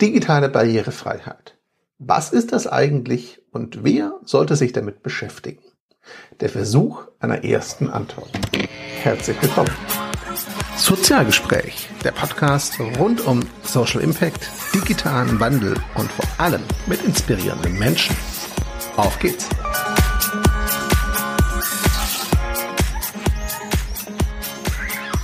[0.00, 1.58] Digitale Barrierefreiheit.
[1.98, 5.64] Was ist das eigentlich und wer sollte sich damit beschäftigen?
[6.38, 8.30] Der Versuch einer ersten Antwort.
[9.02, 9.72] Herzlich willkommen.
[10.76, 18.14] Sozialgespräch, der Podcast rund um Social Impact, digitalen Wandel und vor allem mit inspirierenden Menschen.
[18.96, 19.48] Auf geht's!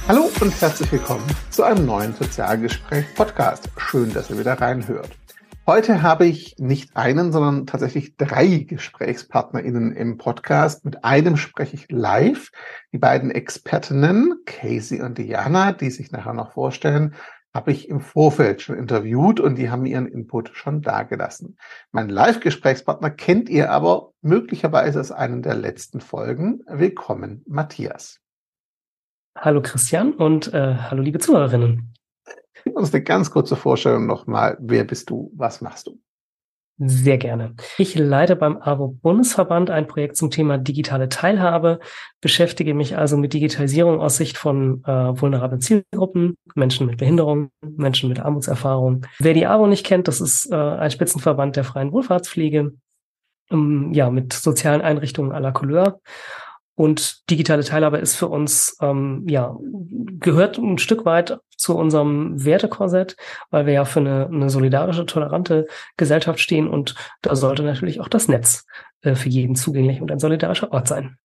[0.07, 3.71] Hallo und herzlich willkommen zu einem neuen Sozialgespräch-Podcast.
[3.79, 5.17] Schön, dass ihr wieder reinhört.
[5.67, 10.85] Heute habe ich nicht einen, sondern tatsächlich drei GesprächspartnerInnen im Podcast.
[10.85, 12.51] Mit einem spreche ich live.
[12.93, 17.15] Die beiden Expertinnen, Casey und Diana, die sich nachher noch vorstellen,
[17.55, 21.57] habe ich im Vorfeld schon interviewt und die haben ihren Input schon dagelassen.
[21.93, 26.61] Mein Live-Gesprächspartner kennt ihr aber möglicherweise aus einen der letzten Folgen.
[26.67, 28.21] Willkommen, Matthias.
[29.37, 31.93] Hallo Christian und äh, hallo liebe Zuhörerinnen.
[32.63, 34.57] Gib uns eine ganz kurze Vorstellung nochmal.
[34.61, 35.33] Wer bist du?
[35.35, 35.99] Was machst du?
[36.79, 37.55] Sehr gerne.
[37.79, 41.79] Ich leite beim AWO-Bundesverband ein Projekt zum Thema digitale Teilhabe,
[42.21, 48.09] beschäftige mich also mit Digitalisierung aus Sicht von äh, vulnerablen Zielgruppen, Menschen mit Behinderung, Menschen
[48.09, 49.07] mit Armutserfahrung.
[49.21, 52.73] Wer die AWO nicht kennt, das ist äh, ein Spitzenverband der freien Wohlfahrtspflege,
[53.51, 56.01] ähm, ja, mit sozialen Einrichtungen aller Couleur.
[56.77, 59.57] Und digitale Teilhabe ist für uns, ähm, ja,
[60.19, 63.17] gehört ein Stück weit zu unserem Wertekorsett,
[63.51, 65.67] weil wir ja für eine, eine solidarische, tolerante
[65.97, 68.67] Gesellschaft stehen und da sollte natürlich auch das Netz
[69.03, 71.17] äh, für jeden zugänglich und ein solidarischer Ort sein.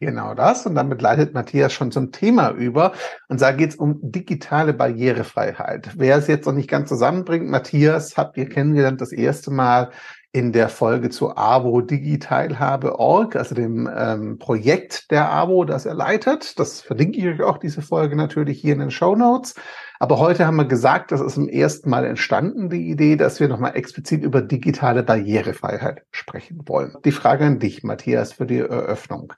[0.00, 0.64] Genau das.
[0.64, 2.92] Und damit leitet Matthias schon zum Thema über.
[3.28, 5.90] Und da geht es um digitale Barrierefreiheit.
[5.96, 9.90] Wer es jetzt noch nicht ganz zusammenbringt, Matthias habt ihr kennengelernt das erste Mal
[10.34, 16.58] in der Folge zu AWO Digiteilhabe.org, also dem ähm, Projekt der AWO, das er leitet.
[16.58, 19.54] Das verlinke ich euch auch, diese Folge natürlich hier in den Show Notes.
[20.00, 23.46] Aber heute haben wir gesagt, das ist zum ersten Mal entstanden, die Idee, dass wir
[23.46, 26.96] nochmal explizit über digitale Barrierefreiheit sprechen wollen.
[27.04, 29.34] Die Frage an dich, Matthias, für die Eröffnung.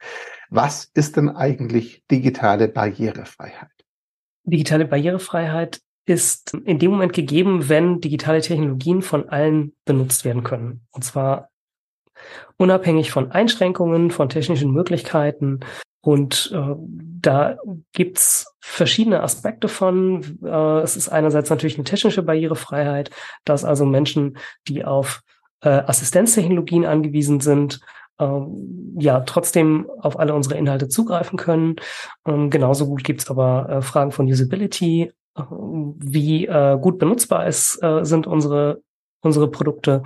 [0.49, 3.69] Was ist denn eigentlich digitale Barrierefreiheit?
[4.45, 10.87] Digitale Barrierefreiheit ist in dem Moment gegeben, wenn digitale Technologien von allen benutzt werden können.
[10.93, 11.51] Und zwar
[12.57, 15.61] unabhängig von Einschränkungen, von technischen Möglichkeiten.
[16.01, 17.59] Und äh, da
[17.93, 20.39] gibt's verschiedene Aspekte von.
[20.45, 23.11] Äh, es ist einerseits natürlich eine technische Barrierefreiheit,
[23.45, 24.39] dass also Menschen,
[24.69, 25.23] die auf
[25.63, 27.81] äh, Assistenztechnologien angewiesen sind,
[28.21, 31.77] ähm, ja trotzdem auf alle unsere Inhalte zugreifen können.
[32.27, 38.05] Ähm, genauso gut gibt's aber äh, Fragen von Usability, wie äh, gut benutzbar ist, äh,
[38.05, 38.81] sind unsere
[39.27, 40.03] unsere Produkte.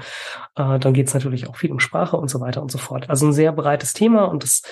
[0.56, 3.08] Äh, dann geht es natürlich auch viel um Sprache und so weiter und so fort.
[3.08, 4.62] Also ein sehr breites Thema und das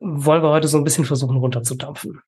[0.00, 2.20] wollen wir heute so ein bisschen versuchen runterzudampfen.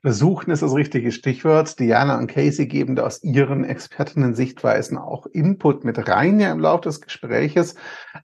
[0.00, 1.80] Versuchen ist das richtige Stichwort.
[1.80, 6.82] Diana und Casey geben da aus ihren Expertinnen-Sichtweisen auch Input mit rein ja im Laufe
[6.82, 7.74] des Gespräches.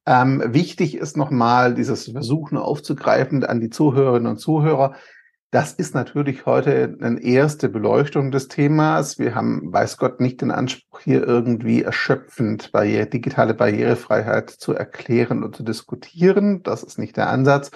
[0.06, 4.94] Ähm, wichtig ist nochmal dieses Versuchen aufzugreifen an die Zuhörerinnen und Zuhörer.
[5.54, 9.20] Das ist natürlich heute eine erste Beleuchtung des Themas.
[9.20, 15.44] Wir haben, weiß Gott, nicht den Anspruch, hier irgendwie erschöpfend Barriere, digitale Barrierefreiheit zu erklären
[15.44, 16.64] und zu diskutieren.
[16.64, 17.70] Das ist nicht der Ansatz.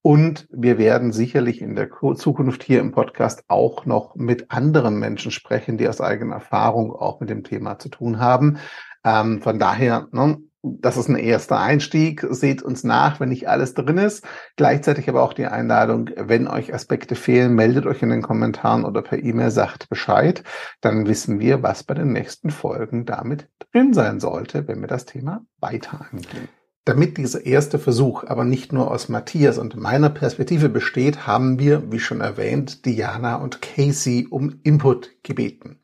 [0.00, 5.32] Und wir werden sicherlich in der Zukunft hier im Podcast auch noch mit anderen Menschen
[5.32, 8.58] sprechen, die aus eigener Erfahrung auch mit dem Thema zu tun haben.
[9.02, 12.26] Ähm, von daher, ne, das ist ein erster Einstieg.
[12.30, 14.24] Seht uns nach, wenn nicht alles drin ist.
[14.56, 19.02] Gleichzeitig aber auch die Einladung, wenn euch Aspekte fehlen, meldet euch in den Kommentaren oder
[19.02, 20.42] per E-Mail, sagt Bescheid.
[20.80, 25.04] Dann wissen wir, was bei den nächsten Folgen damit drin sein sollte, wenn wir das
[25.04, 26.48] Thema weiter angehen.
[26.86, 31.90] Damit dieser erste Versuch aber nicht nur aus Matthias und meiner Perspektive besteht, haben wir,
[31.90, 35.80] wie schon erwähnt, Diana und Casey um Input gebeten.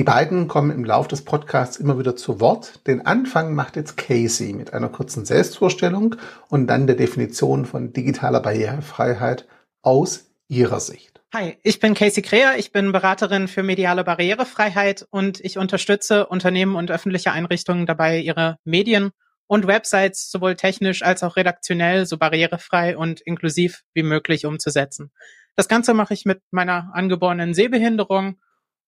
[0.00, 2.86] Die beiden kommen im Lauf des Podcasts immer wieder zu Wort.
[2.86, 6.16] Den Anfang macht jetzt Casey mit einer kurzen Selbstvorstellung
[6.48, 9.46] und dann der Definition von digitaler Barrierefreiheit
[9.82, 11.20] aus ihrer Sicht.
[11.34, 16.76] Hi, ich bin Casey Kreher, ich bin Beraterin für mediale Barrierefreiheit und ich unterstütze Unternehmen
[16.76, 19.10] und öffentliche Einrichtungen dabei, ihre Medien
[19.48, 25.12] und Websites sowohl technisch als auch redaktionell so barrierefrei und inklusiv wie möglich umzusetzen.
[25.56, 28.38] Das Ganze mache ich mit meiner angeborenen Sehbehinderung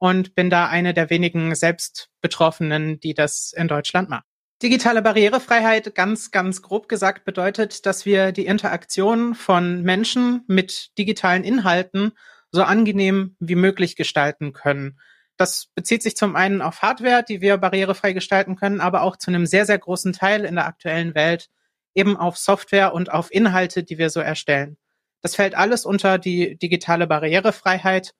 [0.03, 4.25] und bin da eine der wenigen Selbstbetroffenen, die das in Deutschland macht.
[4.61, 11.45] Digitale Barrierefreiheit, ganz, ganz grob gesagt, bedeutet, dass wir die Interaktion von Menschen mit digitalen
[11.45, 12.11] Inhalten
[12.51, 14.99] so angenehm wie möglich gestalten können.
[15.37, 19.31] Das bezieht sich zum einen auf Hardware, die wir barrierefrei gestalten können, aber auch zu
[19.31, 21.49] einem sehr, sehr großen Teil in der aktuellen Welt
[21.95, 24.79] eben auf Software und auf Inhalte, die wir so erstellen.
[25.21, 28.15] Das fällt alles unter die digitale Barrierefreiheit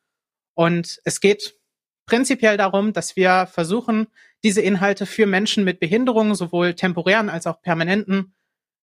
[0.55, 1.57] und es geht
[2.13, 4.07] prinzipiell darum, dass wir versuchen,
[4.45, 8.35] diese Inhalte für Menschen mit Behinderungen, sowohl temporären als auch permanenten,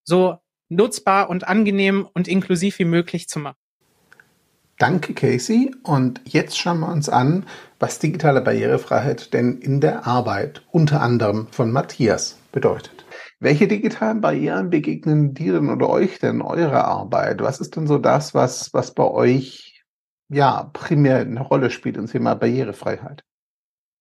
[0.04, 0.38] so
[0.68, 3.58] nutzbar und angenehm und inklusiv wie möglich zu machen.
[4.80, 5.76] Danke, Casey.
[5.84, 7.46] Und jetzt schauen wir uns an,
[7.78, 13.06] was digitale Barrierefreiheit denn in der Arbeit unter anderem von Matthias bedeutet.
[13.40, 17.42] Welche digitalen Barrieren begegnen dir denn oder euch denn eurer Arbeit?
[17.42, 19.69] Was ist denn so das, was, was bei euch
[20.30, 23.24] ja primär eine Rolle spielt im Thema Barrierefreiheit?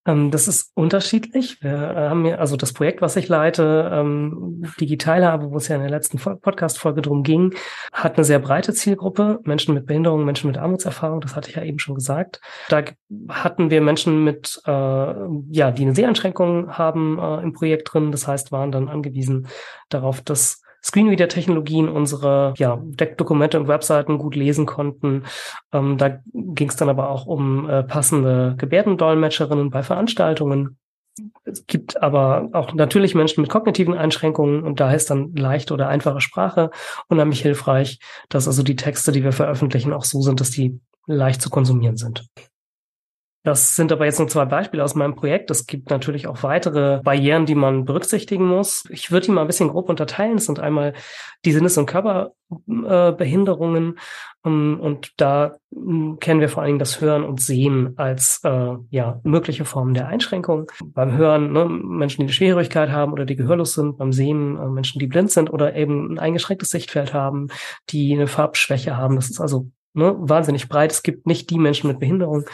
[0.09, 1.63] Ähm, das ist unterschiedlich.
[1.63, 5.69] Wir äh, haben ja, also das Projekt, was ich leite, ähm, Digital habe, wo es
[5.69, 7.55] ja in der letzten Podcast-Folge drum ging,
[7.93, 9.41] hat eine sehr breite Zielgruppe.
[9.45, 12.41] Menschen mit Behinderung, Menschen mit Armutserfahrung, das hatte ich ja eben schon gesagt.
[12.69, 12.85] Da
[13.29, 18.11] hatten wir Menschen mit, äh, ja, die eine Seheinschränkung haben äh, im Projekt drin.
[18.11, 19.49] Das heißt, waren dann angewiesen
[19.91, 22.83] darauf, dass Screenreader-Technologien unsere ja,
[23.17, 25.25] Dokumente und Webseiten gut lesen konnten.
[25.73, 30.79] Ähm, da ging es dann aber auch um äh, passende Gebärdendolmetscherinnen bei Veranstaltungen.
[31.45, 35.89] Es gibt aber auch natürlich Menschen mit kognitiven Einschränkungen und da ist dann leichte oder
[35.89, 36.71] einfache Sprache
[37.09, 37.99] unheimlich hilfreich,
[38.29, 41.97] dass also die Texte, die wir veröffentlichen, auch so sind, dass die leicht zu konsumieren
[41.97, 42.29] sind.
[43.49, 45.51] Das sind aber jetzt nur zwei Beispiele aus meinem Projekt.
[45.51, 48.85] Es gibt natürlich auch weitere Barrieren, die man berücksichtigen muss.
[48.91, 50.37] Ich würde die mal ein bisschen grob unterteilen.
[50.37, 50.93] Es sind einmal
[51.47, 53.99] die Sinnes- und Körperbehinderungen.
[54.45, 58.75] Ähm, und da hm, kennen wir vor allen Dingen das Hören und Sehen als äh,
[58.91, 60.71] ja, mögliche Formen der Einschränkung.
[60.85, 63.97] Beim Hören ne, Menschen, die eine Schwierigkeit haben oder die gehörlos sind.
[63.97, 67.49] Beim Sehen äh, Menschen, die blind sind oder eben ein eingeschränktes Sichtfeld haben,
[67.89, 69.17] die eine Farbschwäche haben.
[69.17, 70.93] Das ist also ne, wahnsinnig breit.
[70.93, 72.45] Es gibt nicht die Menschen mit Behinderung.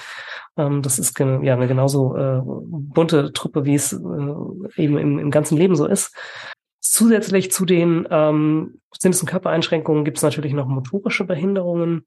[0.56, 5.30] Ähm, das ist ja eine genauso äh, bunte Truppe, wie es äh, eben im, im
[5.30, 6.14] ganzen Leben so ist.
[6.80, 12.06] Zusätzlich zu den ähm, und Körpereinschränkungen gibt es natürlich noch motorische Behinderungen.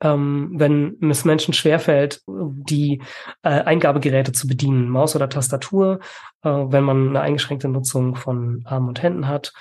[0.00, 3.02] Ähm, wenn es Menschen schwerfällt, die
[3.42, 5.98] äh, Eingabegeräte zu bedienen, Maus oder Tastatur,
[6.44, 9.52] äh, wenn man eine eingeschränkte Nutzung von Armen und Händen hat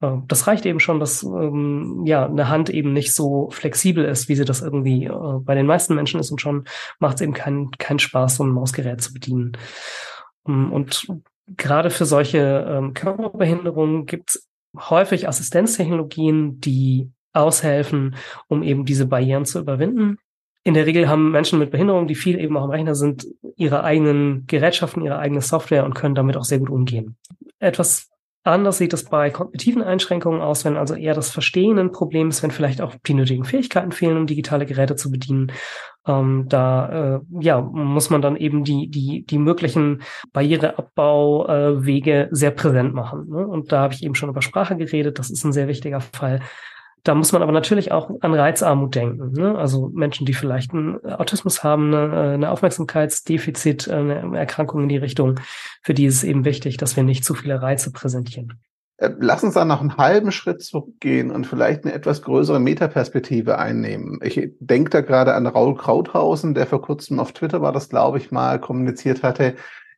[0.00, 4.36] das reicht eben schon, dass ähm, ja eine Hand eben nicht so flexibel ist, wie
[4.36, 6.64] sie das irgendwie äh, bei den meisten Menschen ist und schon
[6.98, 9.56] macht es eben keinen keinen Spaß, so ein Mausgerät zu bedienen.
[10.46, 11.08] Ähm, und
[11.56, 18.16] gerade für solche ähm, Körperbehinderungen gibt es häufig Assistenztechnologien, die aushelfen,
[18.48, 20.18] um eben diese Barrieren zu überwinden.
[20.62, 23.26] In der Regel haben Menschen mit Behinderung, die viel eben auch am Rechner sind,
[23.56, 27.16] ihre eigenen Gerätschaften, ihre eigene Software und können damit auch sehr gut umgehen.
[27.60, 28.10] Etwas
[28.46, 32.44] Anders sieht es bei kognitiven Einschränkungen aus, wenn also eher das Verstehen ein Problem ist,
[32.44, 35.50] wenn vielleicht auch die nötigen Fähigkeiten fehlen, um digitale Geräte zu bedienen.
[36.06, 40.02] Ähm, da äh, ja, muss man dann eben die, die, die möglichen
[40.32, 43.28] Barriereabbauwege äh, sehr präsent machen.
[43.30, 43.44] Ne?
[43.44, 45.18] Und da habe ich eben schon über Sprache geredet.
[45.18, 46.40] Das ist ein sehr wichtiger Fall.
[47.06, 49.30] Da muss man aber natürlich auch an Reizarmut denken.
[49.30, 49.56] Ne?
[49.56, 54.96] Also Menschen, die vielleicht einen Autismus haben, eine, äh, eine Aufmerksamkeitsdefizit, eine Erkrankung in die
[54.96, 55.38] Richtung,
[55.84, 58.54] für die ist es eben wichtig, dass wir nicht zu viele Reize präsentieren.
[58.96, 63.56] Äh, lass uns dann noch einen halben Schritt zurückgehen und vielleicht eine etwas größere Metaperspektive
[63.56, 64.18] einnehmen.
[64.24, 68.18] Ich denke da gerade an Raul Krauthausen, der vor kurzem auf Twitter war das, glaube
[68.18, 69.54] ich, mal kommuniziert hatte,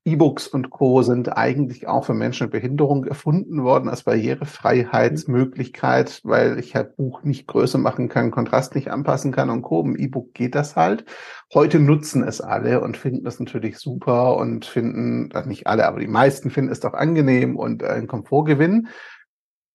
[0.09, 1.03] E-Books und Co.
[1.03, 7.23] sind eigentlich auch für Menschen mit Behinderung erfunden worden als Barrierefreiheitsmöglichkeit, weil ich halt Buch
[7.23, 9.83] nicht größer machen kann, Kontrast nicht anpassen kann und Co.
[9.83, 11.05] Im E-Book geht das halt.
[11.53, 16.01] Heute nutzen es alle und finden das natürlich super und finden, also nicht alle, aber
[16.01, 18.89] die meisten finden es doch angenehm und ein Komfortgewinn.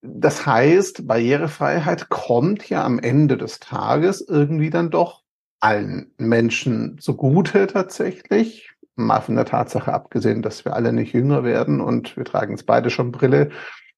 [0.02, 5.22] Das heißt, Barrierefreiheit kommt ja am Ende des Tages irgendwie dann doch
[5.60, 11.82] allen Menschen zugute tatsächlich mal von der Tatsache abgesehen, dass wir alle nicht jünger werden
[11.82, 13.50] und wir tragen jetzt beide schon Brille,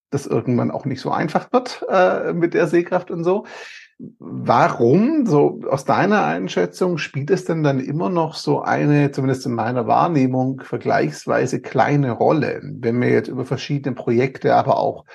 [0.10, 3.46] das irgendwann auch nicht so einfach wird äh, mit der Sehkraft und so.
[4.20, 9.54] Warum, so aus deiner Einschätzung, spielt es denn dann immer noch so eine, zumindest in
[9.54, 15.06] meiner Wahrnehmung, vergleichsweise kleine Rolle, wenn wir jetzt über verschiedene Projekte, aber auch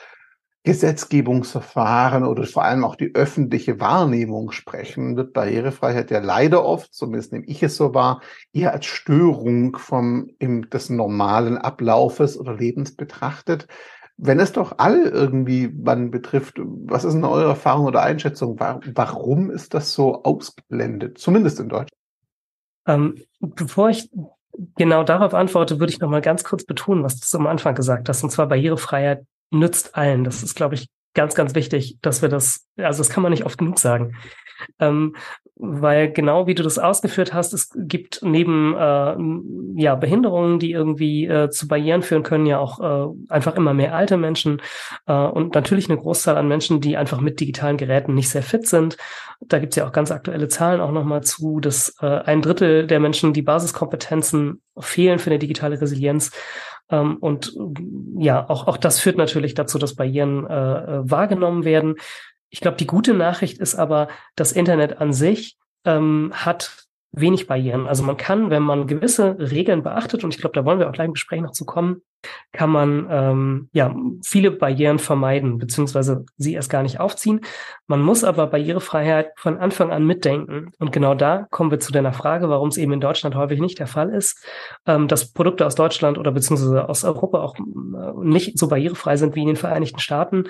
[0.62, 7.32] Gesetzgebungsverfahren oder vor allem auch die öffentliche Wahrnehmung sprechen, wird Barrierefreiheit ja leider oft, zumindest
[7.32, 8.20] nehme ich es so wahr,
[8.52, 13.68] eher als Störung vom, im, des normalen Ablaufes oder Lebens betrachtet.
[14.18, 18.60] Wenn es doch alle irgendwie wann betrifft, was ist denn eure Erfahrung oder Einschätzung?
[18.60, 21.90] Warum ist das so ausgeblendet, zumindest in Deutschland?
[22.86, 24.10] Ähm, bevor ich
[24.76, 28.10] genau darauf antworte, würde ich noch mal ganz kurz betonen, was du am Anfang gesagt
[28.10, 30.24] hast, und zwar Barrierefreiheit nützt allen.
[30.24, 33.44] Das ist, glaube ich, ganz, ganz wichtig, dass wir das, also das kann man nicht
[33.44, 34.16] oft genug sagen.
[34.78, 35.16] Ähm,
[35.56, 39.16] weil genau wie du das ausgeführt hast, es gibt neben äh,
[39.80, 43.94] ja Behinderungen, die irgendwie äh, zu Barrieren führen können, ja auch äh, einfach immer mehr
[43.94, 44.62] alte Menschen
[45.06, 48.66] äh, und natürlich eine Großzahl an Menschen, die einfach mit digitalen Geräten nicht sehr fit
[48.66, 48.96] sind.
[49.40, 53.00] Da gibt's ja auch ganz aktuelle Zahlen auch nochmal zu, dass äh, ein Drittel der
[53.00, 56.30] Menschen die Basiskompetenzen fehlen für eine digitale Resilienz.
[56.90, 57.56] Ähm, und
[58.18, 61.96] ja, auch, auch das führt natürlich dazu, dass Barrieren äh, äh wahrgenommen werden.
[62.50, 67.86] Ich glaube, die gute Nachricht ist aber, das Internet an sich ähm, hat wenig Barrieren.
[67.86, 70.92] Also man kann, wenn man gewisse Regeln beachtet, und ich glaube, da wollen wir auch
[70.92, 72.02] gleich im Gespräch noch zu kommen,
[72.52, 77.40] kann man ähm, ja viele Barrieren vermeiden, beziehungsweise sie erst gar nicht aufziehen.
[77.86, 80.72] Man muss aber Barrierefreiheit von Anfang an mitdenken.
[80.78, 83.78] Und genau da kommen wir zu deiner Frage, warum es eben in Deutschland häufig nicht
[83.78, 84.44] der Fall ist,
[84.86, 87.62] ähm, dass Produkte aus Deutschland oder beziehungsweise aus Europa auch äh,
[88.22, 90.44] nicht so barrierefrei sind wie in den Vereinigten Staaten.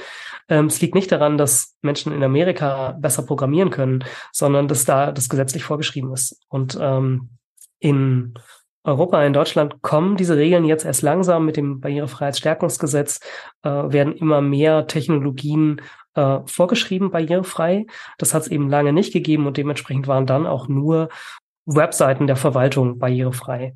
[0.48, 5.12] Ähm, es liegt nicht daran, dass Menschen in Amerika besser programmieren können, sondern dass da
[5.12, 6.40] das gesetzlich vorgeschrieben ist.
[6.48, 7.30] Und ähm,
[7.78, 8.34] in
[8.84, 13.20] Europa, in Deutschland kommen diese Regeln jetzt erst langsam mit dem Barrierefreiheitsstärkungsgesetz,
[13.62, 15.82] äh, werden immer mehr Technologien
[16.14, 17.86] äh, vorgeschrieben barrierefrei.
[18.18, 21.08] Das hat es eben lange nicht gegeben und dementsprechend waren dann auch nur
[21.66, 23.74] Webseiten der Verwaltung barrierefrei.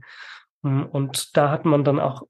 [0.64, 2.22] Hm, und da hat man dann auch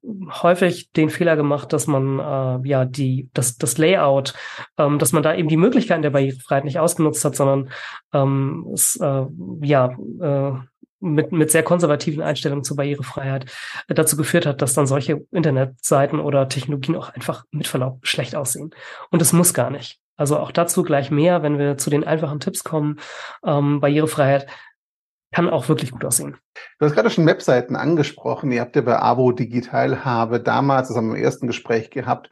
[0.43, 4.35] häufig den Fehler gemacht, dass man äh, ja die das das Layout,
[4.77, 7.71] ähm, dass man da eben die Möglichkeiten der Barrierefreiheit nicht ausgenutzt hat, sondern
[8.13, 9.27] ähm, es äh,
[9.63, 10.53] ja äh,
[11.05, 13.53] mit, mit sehr konservativen Einstellungen zur Barrierefreiheit
[13.89, 18.35] äh, dazu geführt hat, dass dann solche Internetseiten oder Technologien auch einfach mit Verlaub schlecht
[18.35, 18.71] aussehen.
[19.11, 20.01] Und es muss gar nicht.
[20.17, 23.01] Also auch dazu gleich mehr, wenn wir zu den einfachen Tipps kommen.
[23.45, 24.47] Ähm, Barrierefreiheit
[25.33, 26.37] kann auch wirklich gut aussehen.
[26.79, 28.53] Du hast gerade schon Webseiten angesprochen.
[28.53, 32.31] Ihr habt ja bei Abo Digital habe damals, das haben wir im ersten Gespräch gehabt,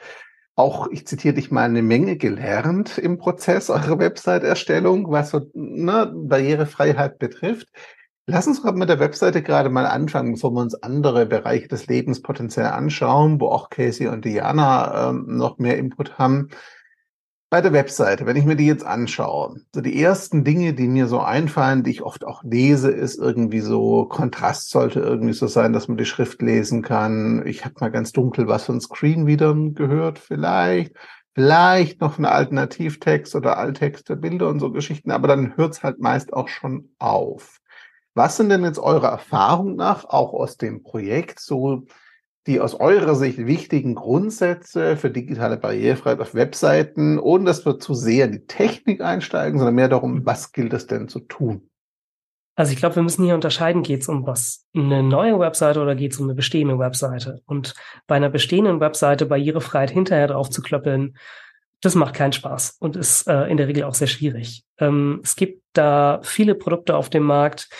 [0.55, 6.13] auch, ich zitiere dich mal, eine Menge gelernt im Prozess eurer Website-Erstellung, was so ne,
[6.15, 7.69] Barrierefreiheit betrifft.
[8.27, 12.23] Lass uns mit der Webseite gerade mal anfangen, bevor wir uns andere Bereiche des Lebens
[12.23, 16.51] potenziell anschauen, wo auch Casey und Diana ähm, noch mehr Input haben.
[17.51, 21.09] Bei der Webseite, wenn ich mir die jetzt anschaue, so die ersten Dinge, die mir
[21.09, 25.73] so einfallen, die ich oft auch lese, ist irgendwie so, Kontrast sollte irgendwie so sein,
[25.73, 27.45] dass man die Schrift lesen kann.
[27.45, 30.95] Ich habe mal ganz dunkel was von Screenreadern gehört, vielleicht.
[31.35, 35.99] Vielleicht noch ein Alternativtext oder Alttexte, Bilder und so Geschichten, aber dann hört es halt
[35.99, 37.62] meist auch schon auf.
[38.15, 41.87] Was sind denn jetzt eurer Erfahrung nach, auch aus dem Projekt, so
[42.47, 47.95] die aus eurer Sicht wichtigen Grundsätze für digitale Barrierefreiheit auf Webseiten, ohne dass wir zu
[47.95, 51.69] sehr in die Technik einsteigen, sondern mehr darum, was gilt es denn zu tun?
[52.55, 54.67] Also ich glaube, wir müssen hier unterscheiden, geht es um was?
[54.75, 57.41] Eine neue Webseite oder geht es um eine bestehende Webseite?
[57.47, 57.75] Und
[58.07, 61.17] bei einer bestehenden Webseite Barrierefreiheit hinterher drauf zu klöppeln,
[61.81, 64.65] das macht keinen Spaß und ist äh, in der Regel auch sehr schwierig.
[64.79, 67.71] Ähm, es gibt da viele Produkte auf dem Markt,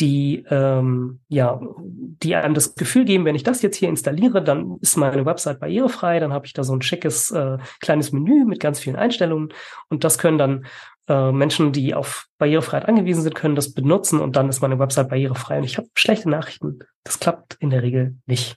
[0.00, 4.78] die ähm, ja, die einem das Gefühl geben, wenn ich das jetzt hier installiere, dann
[4.80, 8.60] ist meine Website barrierefrei, dann habe ich da so ein schickes äh, kleines Menü mit
[8.60, 9.52] ganz vielen Einstellungen
[9.88, 10.66] und das können dann
[11.10, 15.08] äh, Menschen, die auf Barrierefreiheit angewiesen sind, können das benutzen und dann ist meine Website
[15.08, 15.58] barrierefrei.
[15.58, 16.78] Und ich habe schlechte Nachrichten.
[17.02, 18.56] Das klappt in der Regel nicht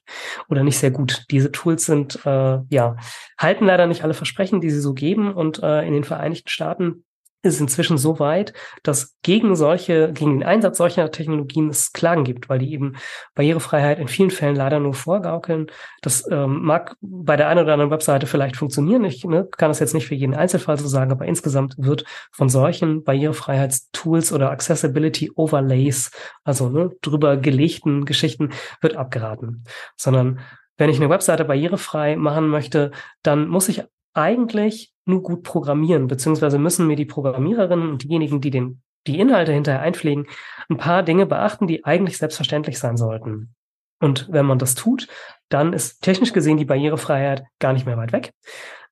[0.50, 1.26] oder nicht sehr gut.
[1.32, 2.96] Diese Tools sind äh, ja
[3.40, 7.06] halten leider nicht alle Versprechen, die sie so geben und äh, in den Vereinigten Staaten
[7.44, 12.48] ist inzwischen so weit, dass gegen solche, gegen den Einsatz solcher Technologien es Klagen gibt,
[12.48, 12.96] weil die eben
[13.36, 15.68] Barrierefreiheit in vielen Fällen leider nur vorgaukeln.
[16.02, 19.04] Das ähm, mag bei der einen oder anderen Webseite vielleicht funktionieren.
[19.04, 22.48] Ich ne, kann das jetzt nicht für jeden Einzelfall so sagen, aber insgesamt wird von
[22.48, 26.12] solchen Barrierefreiheitstools oder Accessibility Overlays,
[26.46, 29.66] also ne, drüber gelegten Geschichten, wird abgeraten.
[29.98, 30.40] Sondern
[30.78, 33.84] wenn ich eine Webseite barrierefrei machen möchte, dann muss ich
[34.14, 39.52] eigentlich nur gut programmieren, beziehungsweise müssen mir die Programmiererinnen und diejenigen, die den, die Inhalte
[39.52, 40.28] hinterher einpflegen,
[40.70, 43.54] ein paar Dinge beachten, die eigentlich selbstverständlich sein sollten.
[44.00, 45.08] Und wenn man das tut,
[45.50, 48.34] dann ist technisch gesehen die Barrierefreiheit gar nicht mehr weit weg.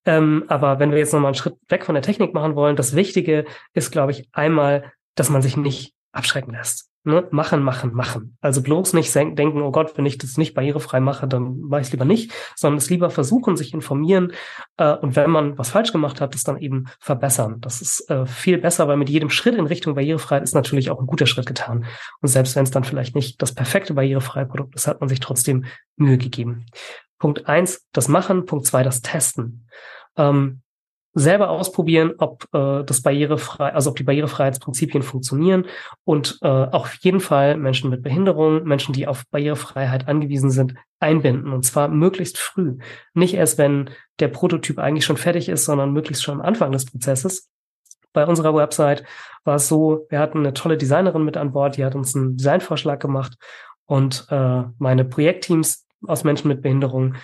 [0.05, 2.95] Ähm, aber wenn wir jetzt nochmal einen Schritt weg von der Technik machen wollen, das
[2.95, 6.90] Wichtige ist, glaube ich, einmal, dass man sich nicht abschrecken lässt.
[7.03, 7.27] Ne?
[7.31, 8.37] Machen, machen, machen.
[8.41, 11.87] Also bloß nicht denken, oh Gott, wenn ich das nicht barrierefrei mache, dann mache ich
[11.87, 14.33] es lieber nicht, sondern es lieber versuchen, sich informieren
[14.77, 17.59] äh, und wenn man was falsch gemacht hat, das dann eben verbessern.
[17.59, 20.99] Das ist äh, viel besser, weil mit jedem Schritt in Richtung Barrierefreiheit ist natürlich auch
[20.99, 21.85] ein guter Schritt getan.
[22.21, 25.19] Und selbst wenn es dann vielleicht nicht das perfekte barrierefreie Produkt ist, hat man sich
[25.19, 25.65] trotzdem
[25.95, 26.67] Mühe gegeben.
[27.17, 28.45] Punkt eins, das Machen.
[28.45, 29.67] Punkt zwei, das Testen.
[30.17, 30.61] Ähm,
[31.13, 35.65] selber ausprobieren, ob äh, das barrierefrei, also ob die Barrierefreiheitsprinzipien funktionieren
[36.05, 40.75] und äh, auch auf jeden Fall Menschen mit Behinderung, Menschen, die auf Barrierefreiheit angewiesen sind,
[40.99, 42.77] einbinden und zwar möglichst früh.
[43.13, 43.89] Nicht erst, wenn
[44.19, 47.49] der Prototyp eigentlich schon fertig ist, sondern möglichst schon am Anfang des Prozesses.
[48.13, 49.03] Bei unserer Website
[49.43, 52.37] war es so, wir hatten eine tolle Designerin mit an Bord, die hat uns einen
[52.37, 53.37] Designvorschlag gemacht
[53.85, 57.15] und äh, meine Projektteams aus Menschen mit Behinderung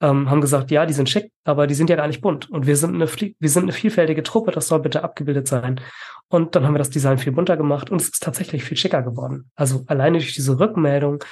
[0.00, 2.50] ähm, haben gesagt, ja, die sind schick, aber die sind ja gar nicht bunt.
[2.50, 5.80] Und wir sind eine, wir sind eine vielfältige Truppe, das soll bitte abgebildet sein.
[6.28, 9.02] Und dann haben wir das Design viel bunter gemacht und es ist tatsächlich viel schicker
[9.02, 9.50] geworden.
[9.56, 11.22] Also alleine durch diese Rückmeldung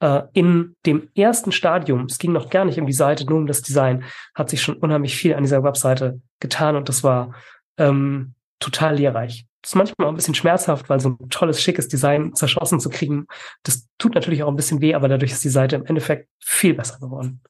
[0.00, 3.46] äh, in dem ersten Stadium, es ging noch gar nicht um die Seite, nur um
[3.46, 4.04] das Design,
[4.34, 7.34] hat sich schon unheimlich viel an dieser Webseite getan und das war
[7.78, 9.46] ähm, total lehrreich.
[9.60, 12.90] Das ist manchmal auch ein bisschen schmerzhaft, weil so ein tolles, schickes Design zerschossen zu
[12.90, 13.26] kriegen,
[13.62, 16.74] das tut natürlich auch ein bisschen weh, aber dadurch ist die Seite im Endeffekt viel
[16.74, 17.40] besser geworden.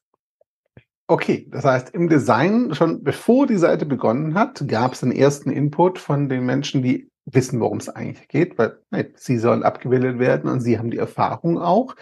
[1.07, 5.51] Okay, das heißt, im Design, schon bevor die Seite begonnen hat, gab es einen ersten
[5.51, 10.17] Input von den Menschen, die wissen, worum es eigentlich geht, weil hey, sie sollen abgebildet
[10.17, 11.95] werden und sie haben die Erfahrung auch.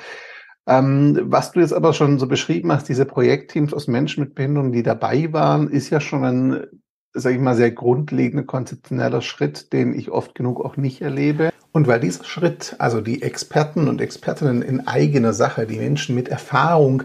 [0.68, 4.72] Ähm, was du jetzt aber schon so beschrieben hast, diese Projektteams aus Menschen mit Behinderung,
[4.72, 6.66] die dabei waren, ist ja schon ein,
[7.14, 11.52] sage ich mal, sehr grundlegender konzeptioneller Schritt, den ich oft genug auch nicht erlebe.
[11.74, 16.30] Und weil dieser Schritt, also die Experten und Expertinnen in eigener Sache, die Menschen mit
[16.30, 17.04] Erfahrung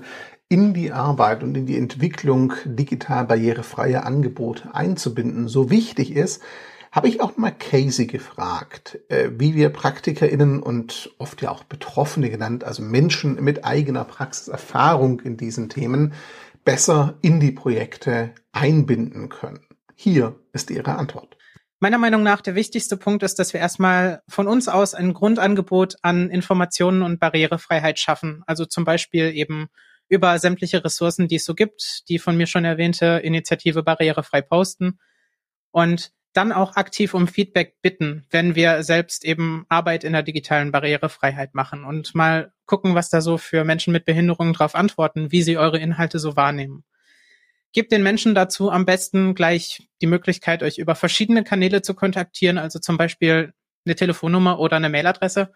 [0.48, 6.42] in die Arbeit und in die Entwicklung digital barrierefreier Angebote einzubinden, so wichtig ist,
[6.90, 12.30] habe ich auch mal Casey gefragt, äh, wie wir PraktikerInnen und oft ja auch Betroffene
[12.30, 16.14] genannt, also Menschen mit eigener Praxiserfahrung in diesen Themen,
[16.64, 19.60] besser in die Projekte einbinden können.
[19.94, 21.36] Hier ist Ihre Antwort.
[21.80, 25.96] Meiner Meinung nach der wichtigste Punkt ist, dass wir erstmal von uns aus ein Grundangebot
[26.02, 28.42] an Informationen und Barrierefreiheit schaffen.
[28.46, 29.68] Also zum Beispiel eben
[30.08, 34.98] über sämtliche Ressourcen, die es so gibt, die von mir schon erwähnte Initiative Barrierefrei posten
[35.70, 40.72] und dann auch aktiv um Feedback bitten, wenn wir selbst eben Arbeit in der digitalen
[40.72, 45.42] Barrierefreiheit machen und mal gucken, was da so für Menschen mit Behinderungen darauf antworten, wie
[45.42, 46.84] sie eure Inhalte so wahrnehmen.
[47.72, 52.56] Gebt den Menschen dazu am besten gleich die Möglichkeit, euch über verschiedene Kanäle zu kontaktieren,
[52.56, 53.52] also zum Beispiel
[53.84, 55.50] eine Telefonnummer oder eine Mailadresse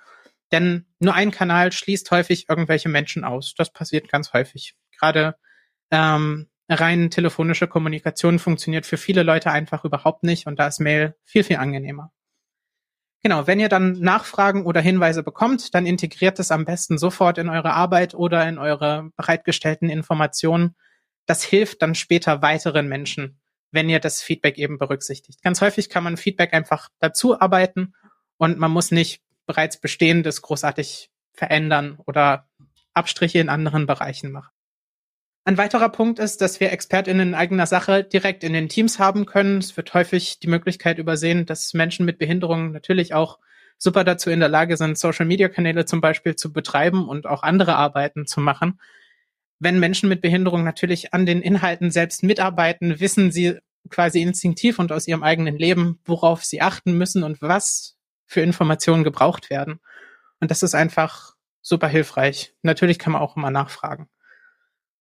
[0.53, 3.55] denn nur ein Kanal schließt häufig irgendwelche Menschen aus.
[3.57, 4.75] Das passiert ganz häufig.
[4.99, 5.37] Gerade
[5.91, 11.15] ähm, rein telefonische Kommunikation funktioniert für viele Leute einfach überhaupt nicht und da ist Mail
[11.25, 12.13] viel, viel angenehmer.
[13.23, 17.49] Genau, wenn ihr dann Nachfragen oder Hinweise bekommt, dann integriert es am besten sofort in
[17.49, 20.75] eure Arbeit oder in eure bereitgestellten Informationen.
[21.27, 23.41] Das hilft dann später weiteren Menschen,
[23.71, 25.41] wenn ihr das Feedback eben berücksichtigt.
[25.43, 27.95] Ganz häufig kann man Feedback einfach dazu arbeiten
[28.39, 32.49] und man muss nicht bereits Bestehendes großartig verändern oder
[32.95, 34.51] Abstriche in anderen Bereichen machen.
[35.45, 39.27] Ein weiterer Punkt ist, dass wir ExpertInnen in eigener Sache direkt in den Teams haben
[39.27, 39.59] können.
[39.59, 43.39] Es wird häufig die Möglichkeit übersehen, dass Menschen mit Behinderungen natürlich auch
[43.77, 48.27] super dazu in der Lage sind, Social-Media-Kanäle zum Beispiel zu betreiben und auch andere Arbeiten
[48.27, 48.81] zu machen.
[49.59, 53.59] Wenn Menschen mit Behinderung natürlich an den Inhalten selbst mitarbeiten, wissen sie
[53.91, 57.97] quasi instinktiv und aus ihrem eigenen Leben, worauf sie achten müssen und was
[58.33, 59.81] für Informationen gebraucht werden.
[60.41, 62.55] Und das ist einfach super hilfreich.
[62.63, 64.09] Natürlich kann man auch immer nachfragen.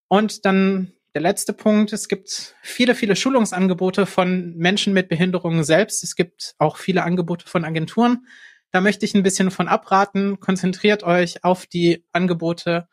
[0.08, 1.94] Und dann der letzte Punkt.
[1.94, 6.04] Es gibt viele, viele Schulungsangebote von Menschen mit Behinderungen selbst.
[6.04, 8.28] Es gibt auch viele Angebote von Agenturen.
[8.72, 10.40] Da möchte ich ein bisschen von abraten.
[10.40, 12.88] Konzentriert euch auf die Angebote,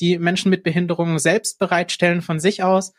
[0.00, 2.92] die Menschen mit Behinderungen selbst bereitstellen von sich aus.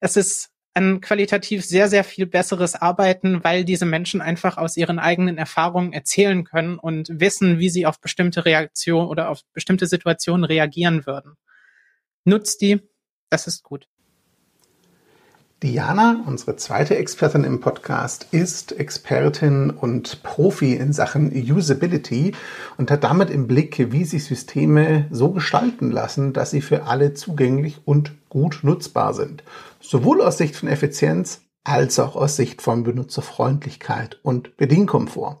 [0.00, 4.98] Es ist ein qualitativ sehr, sehr viel besseres Arbeiten, weil diese Menschen einfach aus ihren
[4.98, 10.44] eigenen Erfahrungen erzählen können und wissen, wie sie auf bestimmte Reaktionen oder auf bestimmte Situationen
[10.44, 11.36] reagieren würden.
[12.24, 12.80] Nutzt die,
[13.30, 13.88] das ist gut.
[15.62, 22.32] Diana, unsere zweite Expertin im Podcast, ist Expertin und Profi in Sachen Usability
[22.76, 27.14] und hat damit im Blick, wie sich Systeme so gestalten lassen, dass sie für alle
[27.14, 29.44] zugänglich und gut nutzbar sind.
[29.80, 35.38] Sowohl aus Sicht von Effizienz als auch aus Sicht von Benutzerfreundlichkeit und Bedienkomfort.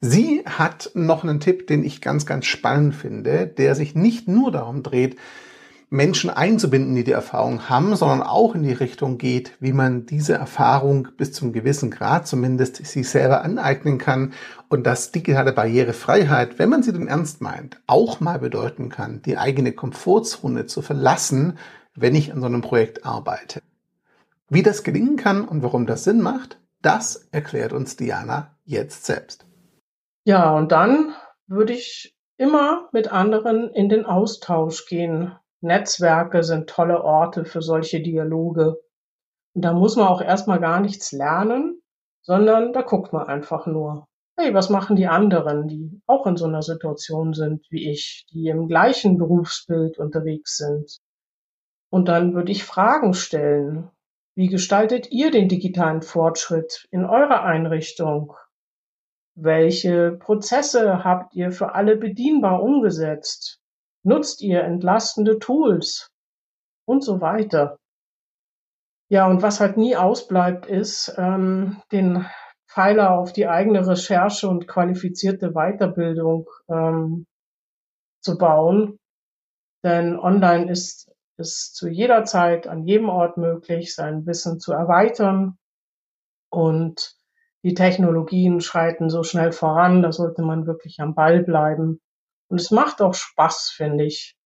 [0.00, 4.52] Sie hat noch einen Tipp, den ich ganz, ganz spannend finde, der sich nicht nur
[4.52, 5.16] darum dreht,
[5.92, 10.34] Menschen einzubinden, die die Erfahrung haben, sondern auch in die Richtung geht, wie man diese
[10.34, 14.32] Erfahrung bis zum gewissen Grad zumindest sich selber aneignen kann
[14.68, 19.36] und dass digitale Barrierefreiheit, wenn man sie denn ernst meint, auch mal bedeuten kann, die
[19.36, 21.58] eigene Komfortzone zu verlassen,
[21.96, 23.60] wenn ich an so einem Projekt arbeite.
[24.48, 29.44] Wie das gelingen kann und warum das Sinn macht, das erklärt uns Diana jetzt selbst.
[30.24, 31.14] Ja, und dann
[31.48, 35.32] würde ich immer mit anderen in den Austausch gehen.
[35.60, 38.76] Netzwerke sind tolle Orte für solche Dialoge.
[39.54, 41.82] Und da muss man auch erstmal gar nichts lernen,
[42.22, 44.06] sondern da guckt man einfach nur.
[44.38, 48.48] Hey, was machen die anderen, die auch in so einer Situation sind wie ich, die
[48.48, 50.98] im gleichen Berufsbild unterwegs sind?
[51.90, 53.90] Und dann würde ich Fragen stellen.
[54.34, 58.32] Wie gestaltet ihr den digitalen Fortschritt in eurer Einrichtung?
[59.34, 63.59] Welche Prozesse habt ihr für alle bedienbar umgesetzt?
[64.02, 66.10] Nutzt ihr entlastende Tools?
[66.86, 67.78] Und so weiter.
[69.08, 72.26] Ja, und was halt nie ausbleibt, ist, ähm, den
[72.68, 77.26] Pfeiler auf die eigene Recherche und qualifizierte Weiterbildung ähm,
[78.22, 78.98] zu bauen.
[79.82, 85.58] Denn online ist es zu jeder Zeit, an jedem Ort möglich, sein Wissen zu erweitern.
[86.50, 87.16] Und
[87.64, 92.00] die Technologien schreiten so schnell voran, da sollte man wirklich am Ball bleiben.
[92.50, 94.36] Und es macht auch Spaß, finde ich.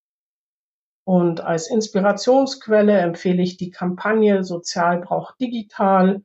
[1.07, 6.23] Und als Inspirationsquelle empfehle ich die Kampagne Sozial braucht digital.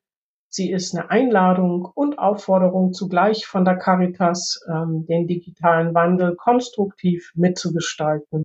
[0.49, 7.31] Sie ist eine Einladung und Aufforderung zugleich von der Caritas, ähm, den digitalen Wandel konstruktiv
[7.35, 8.43] mitzugestalten.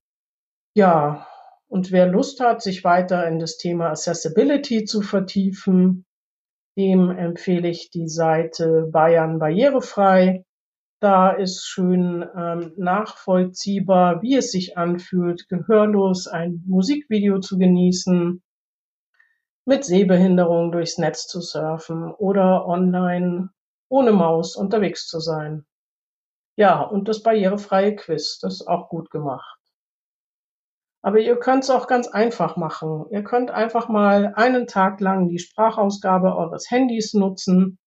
[0.77, 1.27] Ja,
[1.67, 6.05] und wer Lust hat, sich weiter in das Thema Accessibility zu vertiefen,
[6.77, 10.45] dem empfehle ich die Seite Bayern Barrierefrei.
[11.05, 18.43] Da ist schön ähm, nachvollziehbar, wie es sich anfühlt, gehörlos ein Musikvideo zu genießen,
[19.67, 23.51] mit Sehbehinderung durchs Netz zu surfen oder online
[23.91, 25.67] ohne Maus unterwegs zu sein.
[26.57, 29.61] Ja, und das barrierefreie Quiz, das ist auch gut gemacht.
[31.03, 33.05] Aber ihr könnt es auch ganz einfach machen.
[33.11, 37.79] Ihr könnt einfach mal einen Tag lang die Sprachausgabe eures Handys nutzen.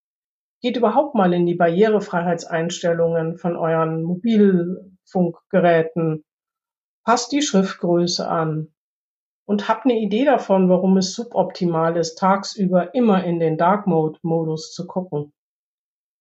[0.62, 6.26] Geht überhaupt mal in die Barrierefreiheitseinstellungen von euren Mobilfunkgeräten.
[7.06, 8.74] Passt die Schriftgröße an.
[9.46, 14.20] Und habt eine Idee davon, warum es suboptimal ist, tagsüber immer in den Dark Mode
[14.24, 15.32] Modus zu gucken.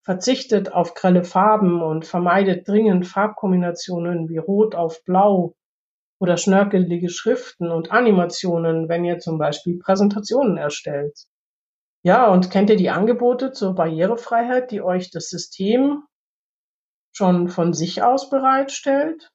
[0.04, 5.56] Verzichtet auf grelle Farben und vermeidet dringend Farbkombinationen wie Rot auf Blau
[6.20, 11.26] oder schnörkelige Schriften und Animationen, wenn ihr zum Beispiel Präsentationen erstellt.
[12.06, 16.04] Ja, und kennt ihr die Angebote zur Barrierefreiheit, die euch das System
[17.10, 19.32] schon von sich aus bereitstellt?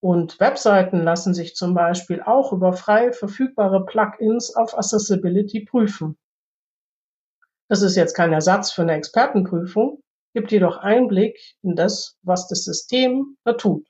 [0.00, 6.16] Und Webseiten lassen sich zum Beispiel auch über frei verfügbare Plugins auf Accessibility prüfen.
[7.68, 12.64] Das ist jetzt kein Ersatz für eine Expertenprüfung, gibt jedoch Einblick in das, was das
[12.64, 13.86] System da tut.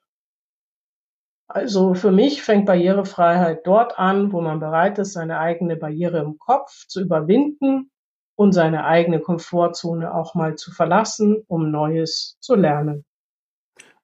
[1.55, 6.39] Also für mich fängt Barrierefreiheit dort an, wo man bereit ist, seine eigene Barriere im
[6.39, 7.91] Kopf zu überwinden
[8.37, 13.05] und seine eigene Komfortzone auch mal zu verlassen, um Neues zu lernen.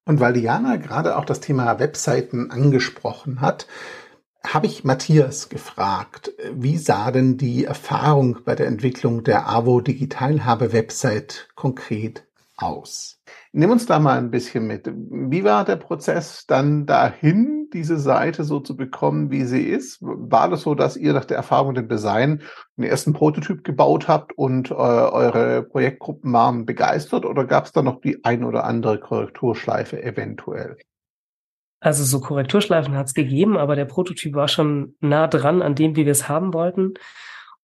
[0.04, 3.66] Und weil Diana gerade auch das Thema Webseiten angesprochen hat,
[4.46, 10.74] habe ich Matthias gefragt, wie sah denn die Erfahrung bei der Entwicklung der AWO Digitalhabe
[10.74, 12.27] Website konkret
[12.58, 13.20] aus?
[13.52, 14.90] Nimm uns da mal ein bisschen mit.
[14.92, 19.98] Wie war der Prozess dann dahin, diese Seite so zu bekommen, wie sie ist?
[20.00, 22.42] War das so, dass ihr nach der Erfahrung dem Design
[22.76, 27.82] einen ersten Prototyp gebaut habt und äh, eure Projektgruppen waren begeistert oder gab es da
[27.82, 30.76] noch die ein oder andere Korrekturschleife eventuell?
[31.80, 35.94] Also so Korrekturschleifen hat es gegeben, aber der Prototyp war schon nah dran an dem,
[35.94, 36.94] wie wir es haben wollten.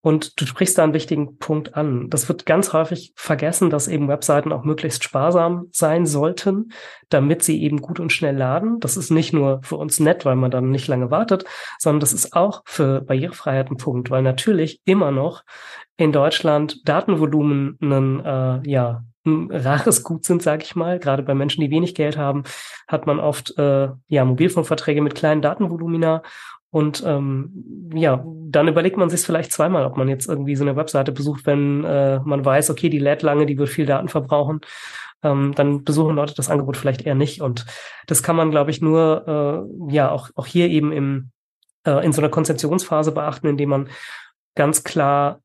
[0.04, 2.10] Und du sprichst da einen wichtigen Punkt an.
[2.10, 6.72] Das wird ganz häufig vergessen, dass eben Webseiten auch möglichst sparsam sein sollten,
[7.08, 8.80] damit sie eben gut und schnell laden.
[8.80, 11.46] Das ist nicht nur für uns nett, weil man dann nicht lange wartet,
[11.78, 15.42] sondern das ist auch für Barrierefreiheit ein Punkt, weil natürlich immer noch
[15.96, 20.98] in Deutschland Datenvolumen ein, äh, ja, ein rares Gut sind, sage ich mal.
[20.98, 22.42] Gerade bei Menschen, die wenig Geld haben,
[22.86, 26.22] hat man oft äh, ja Mobilfunkverträge mit kleinen Datenvolumina
[26.74, 30.74] und ähm, ja, dann überlegt man sich vielleicht zweimal, ob man jetzt irgendwie so eine
[30.74, 34.60] Webseite besucht, wenn äh, man weiß, okay, die lädt lange, die wird viel Daten verbrauchen.
[35.22, 37.40] Ähm, dann besuchen Leute das Angebot vielleicht eher nicht.
[37.40, 37.64] Und
[38.08, 41.30] das kann man, glaube ich, nur äh, ja auch, auch hier eben im,
[41.86, 43.88] äh, in so einer Konzeptionsphase beachten, indem man
[44.56, 45.42] ganz klar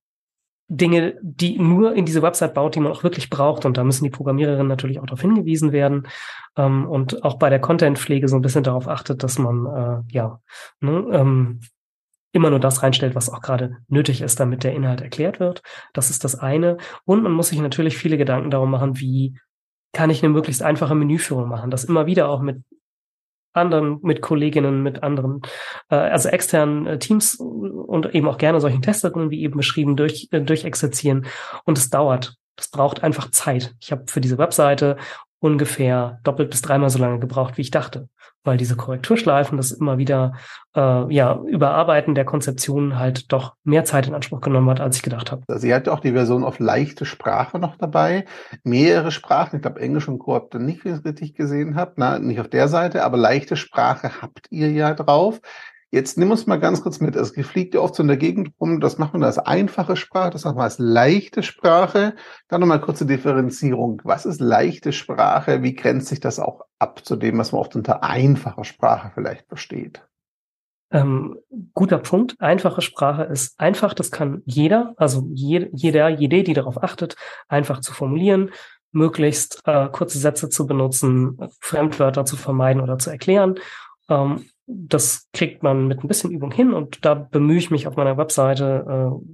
[0.72, 3.66] Dinge, die nur in diese Website baut, die man auch wirklich braucht.
[3.66, 6.08] Und da müssen die Programmiererinnen natürlich auch darauf hingewiesen werden
[6.56, 10.40] ähm, und auch bei der Contentpflege so ein bisschen darauf achtet, dass man äh, ja
[10.80, 11.62] ne, ähm,
[12.32, 15.64] immer nur das reinstellt, was auch gerade nötig ist, damit der Inhalt erklärt wird.
[15.94, 16.78] Das ist das eine.
[17.04, 19.40] Und man muss sich natürlich viele Gedanken darum machen, wie
[19.92, 22.64] kann ich eine möglichst einfache Menüführung machen, das immer wieder auch mit
[23.54, 25.42] anderen, mit Kolleginnen, mit anderen,
[25.90, 30.28] äh, also externen äh, Teams und eben auch gerne solchen Testerinnen, wie eben beschrieben, durch,
[30.32, 31.26] äh, durchexerzieren.
[31.66, 32.36] Und es dauert.
[32.56, 33.76] Das braucht einfach Zeit.
[33.80, 34.98] Ich habe für diese Webseite
[35.40, 38.10] ungefähr doppelt bis dreimal so lange gebraucht, wie ich dachte,
[38.44, 40.34] weil diese Korrekturschleifen, das immer wieder
[40.76, 45.04] äh, ja Überarbeiten der Konzeption halt doch mehr Zeit in Anspruch genommen hat, als ich
[45.04, 45.44] gedacht habe.
[45.48, 48.26] Also ihr habt auch die Version auf leichte Sprache noch dabei,
[48.64, 50.36] mehrere Sprachen, ich glaube Englisch und Co.
[50.36, 53.18] habt ihr nicht, wie ich es richtig gesehen habt, na, nicht auf der Seite, aber
[53.18, 55.42] leichte Sprache habt ihr ja drauf.
[55.92, 57.16] Jetzt nimm uns mal ganz kurz mit.
[57.16, 60.30] Es fliegt ja oft so in der Gegend rum, das macht man als einfache Sprache,
[60.30, 62.16] das macht man als leichte Sprache.
[62.48, 64.00] Dann nochmal kurze Differenzierung.
[64.04, 65.64] Was ist leichte Sprache?
[65.64, 69.48] Wie grenzt sich das auch ab zu dem, was man oft unter einfacher Sprache vielleicht
[69.48, 70.06] versteht?
[70.92, 71.38] Ähm,
[71.74, 72.36] guter Punkt.
[72.40, 77.16] Einfache Sprache ist einfach, das kann jeder, also je, jeder, jede, die darauf achtet,
[77.48, 78.52] einfach zu formulieren,
[78.92, 83.56] möglichst äh, kurze Sätze zu benutzen, Fremdwörter zu vermeiden oder zu erklären.
[84.10, 87.96] Ähm, das kriegt man mit ein bisschen Übung hin und da bemühe ich mich auf
[87.96, 89.26] meiner Webseite, äh,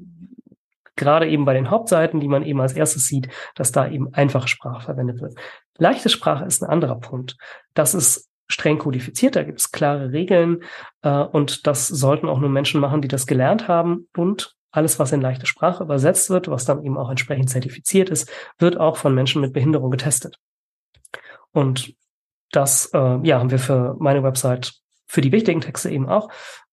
[0.96, 4.48] gerade eben bei den Hauptseiten, die man eben als erstes sieht, dass da eben einfache
[4.48, 5.36] Sprache verwendet wird.
[5.78, 7.36] Leichte Sprache ist ein anderer Punkt.
[7.74, 10.64] Das ist streng kodifiziert, da gibt es klare Regeln
[11.02, 15.12] äh, und das sollten auch nur Menschen machen, die das gelernt haben und alles, was
[15.12, 19.16] in leichte Sprache übersetzt wird, was dann eben auch entsprechend zertifiziert ist, wird auch von
[19.16, 20.38] Menschen mit Behinderung getestet.
[21.52, 21.94] Und
[22.52, 24.74] das äh, ja, haben wir für meine Website
[25.08, 26.30] für die wichtigen Texte eben auch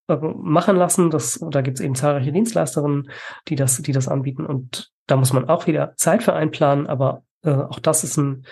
[0.08, 1.10] äh, machen lassen.
[1.10, 3.10] Das, da gibt es eben zahlreiche Dienstleisterinnen,
[3.48, 4.46] die das, die das anbieten.
[4.46, 8.44] Und da muss man auch wieder Zeit für einplanen, aber äh, auch das ist ein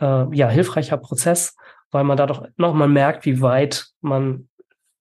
[0.00, 1.56] äh, ja, hilfreicher Prozess,
[1.90, 4.48] weil man da doch nochmal merkt, wie weit man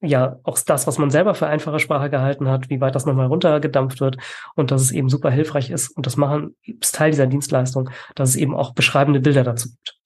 [0.02, 3.28] ja auch das, was man selber für einfache Sprache gehalten hat, wie weit das nochmal
[3.28, 4.17] runtergedampft wird
[4.56, 5.89] und dass es eben super hilfreich ist.
[5.89, 9.96] Und das machen ist Teil dieser Dienstleistung, dass es eben auch beschreibende Bilder dazu gibt.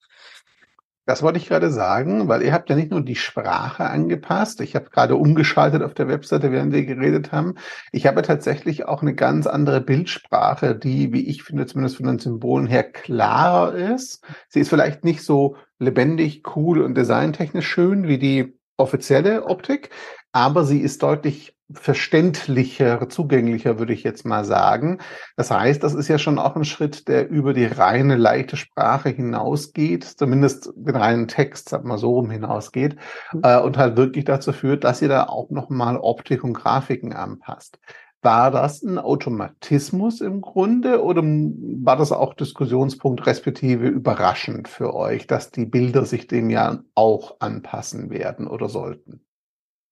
[1.04, 4.60] Das wollte ich gerade sagen, weil ihr habt ja nicht nur die Sprache angepasst.
[4.60, 7.54] Ich habe gerade umgeschaltet auf der Webseite, während wir geredet haben.
[7.90, 12.20] Ich habe tatsächlich auch eine ganz andere Bildsprache, die, wie ich finde, zumindest von den
[12.20, 14.24] Symbolen her klarer ist.
[14.48, 19.90] Sie ist vielleicht nicht so lebendig, cool und designtechnisch schön wie die offizielle Optik,
[20.30, 24.98] aber sie ist deutlich verständlicher, zugänglicher, würde ich jetzt mal sagen.
[25.36, 29.10] Das heißt, das ist ja schon auch ein Schritt, der über die reine leichte Sprache
[29.10, 32.96] hinausgeht, zumindest den reinen Text, sag mal so rum hinausgeht,
[33.32, 33.40] mhm.
[33.42, 37.78] äh, und halt wirklich dazu führt, dass ihr da auch nochmal Optik und Grafiken anpasst.
[38.24, 45.26] War das ein Automatismus im Grunde oder war das auch Diskussionspunkt respektive überraschend für euch,
[45.26, 49.24] dass die Bilder sich dem ja auch anpassen werden oder sollten?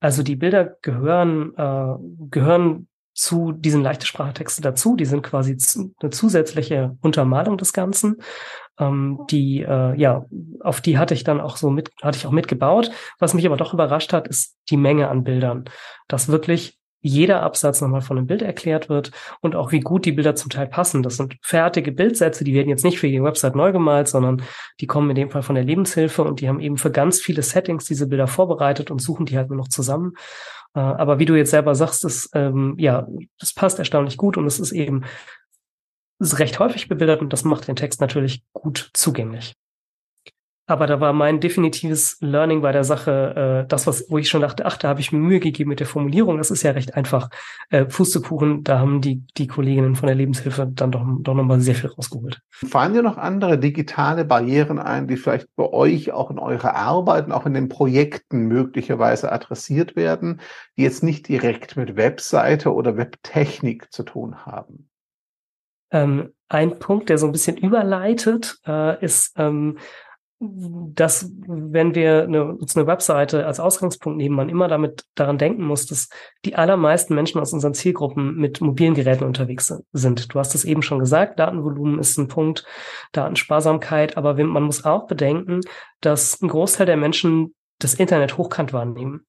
[0.00, 1.94] Also die Bilder gehören, äh,
[2.30, 4.96] gehören zu diesen leichte Sprachtexte dazu.
[4.96, 5.56] Die sind quasi
[6.00, 8.16] eine zusätzliche Untermalung des Ganzen.
[8.78, 10.24] Ähm, die, äh, ja,
[10.60, 12.90] auf die hatte ich dann auch so mit, hatte ich auch mitgebaut.
[13.18, 15.64] Was mich aber doch überrascht hat, ist die Menge an Bildern.
[16.08, 19.10] Dass wirklich jeder Absatz nochmal von einem Bild erklärt wird
[19.40, 21.02] und auch wie gut die Bilder zum Teil passen.
[21.02, 24.42] Das sind fertige Bildsätze, die werden jetzt nicht für die Website neu gemalt, sondern
[24.80, 27.42] die kommen in dem Fall von der Lebenshilfe und die haben eben für ganz viele
[27.42, 30.14] Settings diese Bilder vorbereitet und suchen die halt nur noch zusammen.
[30.74, 33.06] Äh, aber wie du jetzt selber sagst, das, ähm, ja,
[33.38, 35.04] das passt erstaunlich gut und es ist eben
[36.20, 39.54] ist recht häufig bebildert und das macht den Text natürlich gut zugänglich.
[40.70, 44.42] Aber da war mein definitives Learning bei der Sache, äh, das, was, wo ich schon
[44.42, 46.38] dachte, ach, da habe ich mir Mühe gegeben mit der Formulierung.
[46.38, 47.28] Das ist ja recht einfach.
[47.70, 51.74] Äh, Pustekuchen, da haben die, die Kolleginnen von der Lebenshilfe dann doch, doch nochmal sehr
[51.74, 52.40] viel rausgeholt.
[52.52, 57.26] Fallen dir noch andere digitale Barrieren ein, die vielleicht bei euch auch in eurer Arbeit
[57.26, 60.40] und auch in den Projekten möglicherweise adressiert werden,
[60.76, 64.88] die jetzt nicht direkt mit Webseite oder Webtechnik zu tun haben?
[65.90, 69.78] Ähm, ein Punkt, der so ein bisschen überleitet, äh, ist, ähm,
[70.42, 75.62] dass wenn wir eine, uns eine Webseite als Ausgangspunkt nehmen, man immer damit daran denken
[75.62, 76.08] muss, dass
[76.46, 80.34] die allermeisten Menschen aus unseren Zielgruppen mit mobilen Geräten unterwegs sind.
[80.34, 82.64] Du hast es eben schon gesagt, Datenvolumen ist ein Punkt,
[83.12, 85.60] Datensparsamkeit, aber man muss auch bedenken,
[86.00, 89.26] dass ein Großteil der Menschen das Internet hochkant wahrnehmen.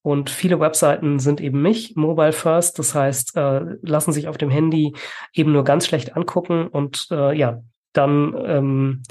[0.00, 4.50] Und viele Webseiten sind eben nicht mobile first, das heißt, äh, lassen sich auf dem
[4.50, 4.94] Handy
[5.34, 7.60] eben nur ganz schlecht angucken und äh, ja,
[7.92, 9.02] dann ähm,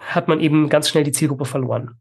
[0.00, 2.00] hat man eben ganz schnell die Zielgruppe verloren.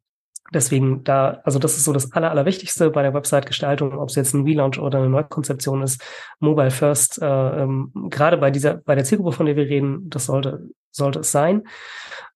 [0.53, 4.33] Deswegen da, also das ist so das Aller, Allerwichtigste bei der Website-Gestaltung, ob es jetzt
[4.33, 6.03] ein Relaunch oder eine Neukonzeption ist,
[6.39, 10.25] Mobile First, äh, ähm, gerade bei dieser, bei der Zielgruppe, von der wir reden, das
[10.25, 11.63] sollte, sollte es sein.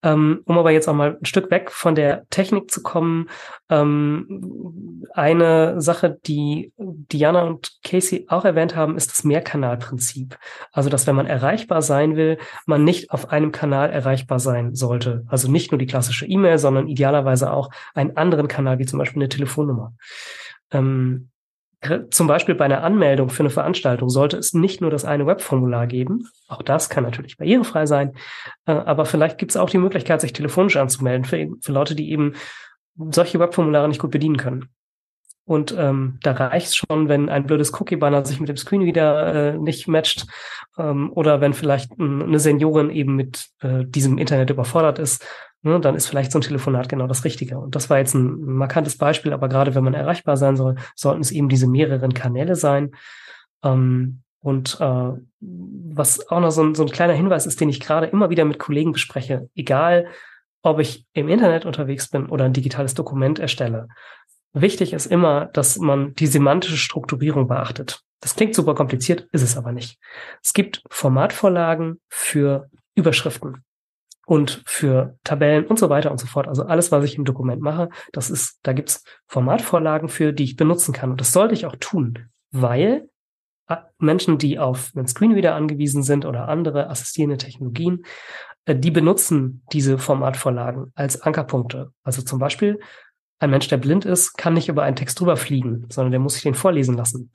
[0.02, 3.28] Ähm, um aber jetzt auch mal ein Stück weg von der Technik zu kommen,
[3.68, 10.38] ähm, eine Sache, die Diana und Casey auch erwähnt haben, ist das Mehrkanalprinzip.
[10.72, 15.24] Also, dass wenn man erreichbar sein will, man nicht auf einem Kanal erreichbar sein sollte.
[15.28, 19.22] Also nicht nur die klassische E-Mail, sondern idealerweise auch einen anderen Kanal, wie zum Beispiel
[19.22, 19.94] eine Telefonnummer.
[20.70, 21.30] Ähm,
[22.10, 25.86] zum Beispiel bei einer Anmeldung für eine Veranstaltung sollte es nicht nur das eine Webformular
[25.86, 26.28] geben.
[26.48, 28.14] Auch das kann natürlich barrierefrei sein.
[28.66, 32.10] Äh, aber vielleicht gibt es auch die Möglichkeit, sich telefonisch anzumelden für, für Leute, die
[32.10, 32.34] eben
[33.10, 34.68] solche Webformulare nicht gut bedienen können.
[35.44, 39.58] Und ähm, da reicht schon, wenn ein blödes Cookie-Banner sich mit dem Screen wieder äh,
[39.58, 40.26] nicht matcht
[40.76, 45.24] ähm, oder wenn vielleicht eine Seniorin eben mit äh, diesem Internet überfordert ist,
[45.62, 47.58] ne, dann ist vielleicht so ein Telefonat genau das Richtige.
[47.58, 51.20] Und das war jetzt ein markantes Beispiel, aber gerade wenn man erreichbar sein soll, sollten
[51.20, 52.92] es eben diese mehreren Kanäle sein.
[53.62, 57.80] Ähm, und äh, was auch noch so ein, so ein kleiner Hinweis ist, den ich
[57.80, 60.06] gerade immer wieder mit Kollegen bespreche, egal
[60.62, 63.88] ob ich im Internet unterwegs bin oder ein digitales Dokument erstelle.
[64.52, 68.00] Wichtig ist immer, dass man die semantische Strukturierung beachtet.
[68.20, 69.98] Das klingt super kompliziert, ist es aber nicht.
[70.42, 73.64] Es gibt Formatvorlagen für Überschriften
[74.28, 76.48] und für Tabellen und so weiter und so fort.
[76.48, 80.56] Also alles, was ich im Dokument mache, das ist, da gibt's Formatvorlagen für, die ich
[80.56, 81.10] benutzen kann.
[81.10, 83.08] Und das sollte ich auch tun, weil
[83.98, 88.04] Menschen, die auf einen Screenreader angewiesen sind oder andere assistierende Technologien,
[88.66, 91.92] äh, die benutzen diese Formatvorlagen als Ankerpunkte.
[92.02, 92.80] Also zum Beispiel
[93.38, 96.34] ein Mensch, der blind ist, kann nicht über einen Text drüber fliegen, sondern der muss
[96.34, 97.30] sich den vorlesen lassen.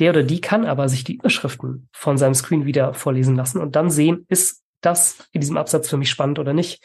[0.00, 3.76] Der oder die kann aber sich die Überschriften von seinem Screen wieder vorlesen lassen und
[3.76, 6.84] dann sehen, ist das in diesem Absatz für mich spannend oder nicht.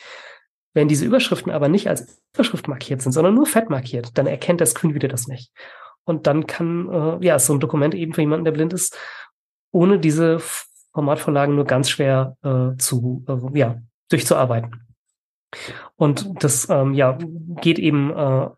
[0.74, 4.60] Wenn diese Überschriften aber nicht als Überschrift markiert sind, sondern nur fett markiert, dann erkennt
[4.60, 5.52] der Screen wieder das nicht.
[6.04, 8.98] Und dann kann, äh, ja, so ein Dokument eben für jemanden, der blind ist,
[9.72, 10.40] ohne diese
[10.94, 13.78] Formatvorlagen nur ganz schwer äh, zu, äh, ja,
[14.10, 14.86] durchzuarbeiten.
[15.96, 17.18] Und das ähm, ja,
[17.62, 18.50] geht eben äh,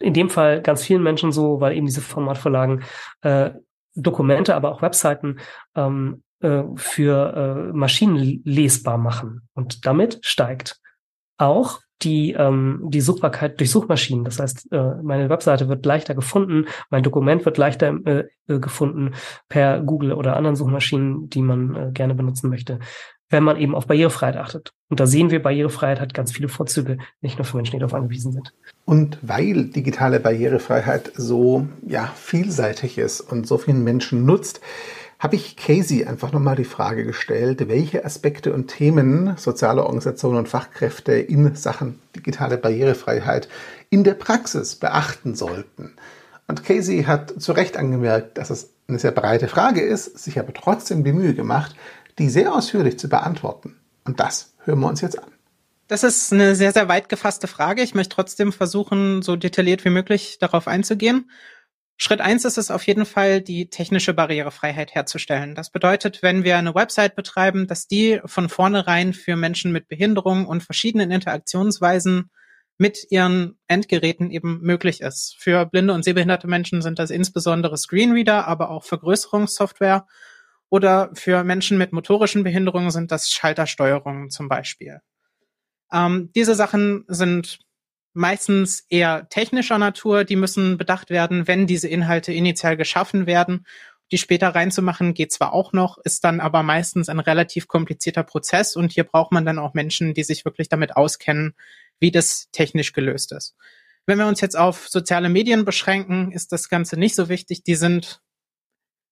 [0.00, 2.82] in dem Fall ganz vielen Menschen so, weil eben diese Formatvorlagen
[3.22, 3.50] äh,
[3.94, 5.38] Dokumente, aber auch Webseiten
[5.74, 9.48] ähm, äh, für äh, Maschinen lesbar machen.
[9.54, 10.80] Und damit steigt
[11.36, 14.24] auch die, ähm, die Suchbarkeit durch Suchmaschinen.
[14.24, 19.14] Das heißt, äh, meine Webseite wird leichter gefunden, mein Dokument wird leichter äh, äh gefunden
[19.48, 22.78] per Google oder anderen Suchmaschinen, die man äh, gerne benutzen möchte
[23.30, 24.72] wenn man eben auf Barrierefreiheit achtet.
[24.88, 27.94] Und da sehen wir, Barrierefreiheit hat ganz viele Vorzüge, nicht nur für Menschen, die darauf
[27.94, 28.54] angewiesen sind.
[28.84, 34.60] Und weil digitale Barrierefreiheit so ja, vielseitig ist und so vielen Menschen nutzt,
[35.18, 40.48] habe ich Casey einfach nochmal die Frage gestellt, welche Aspekte und Themen soziale Organisationen und
[40.48, 43.48] Fachkräfte in Sachen digitale Barrierefreiheit
[43.90, 45.94] in der Praxis beachten sollten.
[46.46, 50.54] Und Casey hat zu Recht angemerkt, dass es eine sehr breite Frage ist, sich aber
[50.54, 51.74] trotzdem die Mühe gemacht,
[52.18, 53.76] die sehr ausführlich zu beantworten.
[54.04, 55.30] Und das hören wir uns jetzt an.
[55.88, 57.82] Das ist eine sehr, sehr weit gefasste Frage.
[57.82, 61.30] Ich möchte trotzdem versuchen, so detailliert wie möglich darauf einzugehen.
[62.00, 65.56] Schritt eins ist es auf jeden Fall, die technische Barrierefreiheit herzustellen.
[65.56, 70.46] Das bedeutet, wenn wir eine Website betreiben, dass die von vornherein für Menschen mit Behinderung
[70.46, 72.30] und verschiedenen Interaktionsweisen
[72.78, 75.34] mit ihren Endgeräten eben möglich ist.
[75.40, 80.06] Für blinde und sehbehinderte Menschen sind das insbesondere Screenreader, aber auch Vergrößerungssoftware
[80.70, 85.00] oder für Menschen mit motorischen Behinderungen sind das Schaltersteuerungen zum Beispiel.
[85.92, 87.58] Ähm, diese Sachen sind
[88.12, 90.24] meistens eher technischer Natur.
[90.24, 93.66] Die müssen bedacht werden, wenn diese Inhalte initial geschaffen werden.
[94.10, 98.74] Die später reinzumachen geht zwar auch noch, ist dann aber meistens ein relativ komplizierter Prozess
[98.74, 101.54] und hier braucht man dann auch Menschen, die sich wirklich damit auskennen,
[102.00, 103.54] wie das technisch gelöst ist.
[104.06, 107.64] Wenn wir uns jetzt auf soziale Medien beschränken, ist das Ganze nicht so wichtig.
[107.64, 108.22] Die sind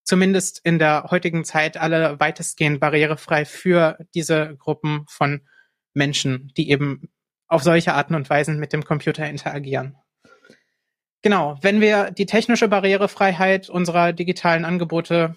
[0.04, 5.46] zumindest in der heutigen Zeit alle weitestgehend barrierefrei für diese Gruppen von
[5.92, 7.10] Menschen, die eben
[7.48, 9.96] auf solche Arten und Weisen mit dem Computer interagieren.
[11.22, 15.36] Genau, wenn wir die technische Barrierefreiheit unserer digitalen Angebote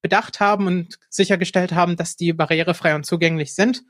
[0.00, 3.82] bedacht haben und sichergestellt haben, dass die barrierefrei und zugänglich sind,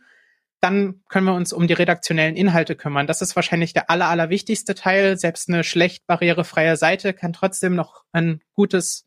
[0.61, 3.07] dann können wir uns um die redaktionellen Inhalte kümmern.
[3.07, 5.17] Das ist wahrscheinlich der aller, allerwichtigste Teil.
[5.17, 9.07] Selbst eine schlecht barrierefreie Seite kann trotzdem noch ein gutes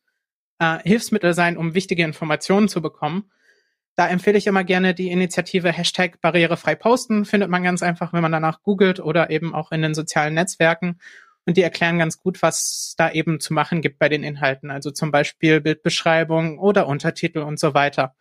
[0.59, 3.31] äh, Hilfsmittel sein, um wichtige Informationen zu bekommen.
[3.95, 7.25] Da empfehle ich immer gerne die Initiative Hashtag barrierefrei posten.
[7.25, 10.99] Findet man ganz einfach, wenn man danach googelt oder eben auch in den sozialen Netzwerken.
[11.45, 14.69] Und die erklären ganz gut, was da eben zu machen gibt bei den Inhalten.
[14.69, 18.15] Also zum Beispiel Bildbeschreibung oder Untertitel und so weiter.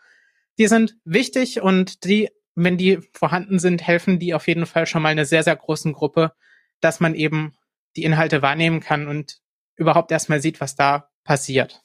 [0.58, 5.02] Die sind wichtig und die, wenn die vorhanden sind, helfen die auf jeden Fall schon
[5.02, 6.32] mal einer sehr, sehr großen Gruppe,
[6.80, 7.54] dass man eben
[7.96, 9.40] die Inhalte wahrnehmen kann und
[9.76, 11.80] überhaupt erstmal sieht, was da passiert.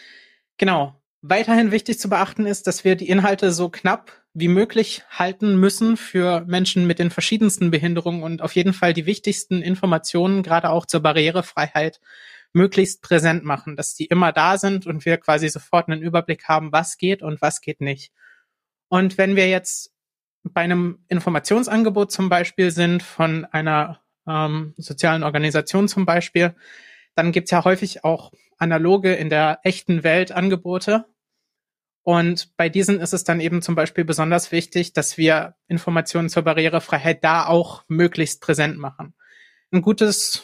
[0.58, 1.02] Genau.
[1.28, 5.98] Weiterhin wichtig zu beachten ist, dass wir die Inhalte so knapp wie möglich halten müssen
[5.98, 10.86] für Menschen mit den verschiedensten Behinderungen und auf jeden Fall die wichtigsten Informationen, gerade auch
[10.86, 12.00] zur Barrierefreiheit,
[12.54, 16.72] möglichst präsent machen, dass die immer da sind und wir quasi sofort einen Überblick haben,
[16.72, 18.12] was geht und was geht nicht.
[18.88, 19.94] Und wenn wir jetzt
[20.44, 26.54] bei einem Informationsangebot zum Beispiel sind von einer ähm, sozialen Organisation zum Beispiel,
[27.16, 31.06] dann gibt's ja häufig auch analoge in der echten Welt Angebote.
[32.06, 36.44] Und bei diesen ist es dann eben zum Beispiel besonders wichtig, dass wir Informationen zur
[36.44, 39.16] Barrierefreiheit da auch möglichst präsent machen.
[39.72, 40.44] Ein gutes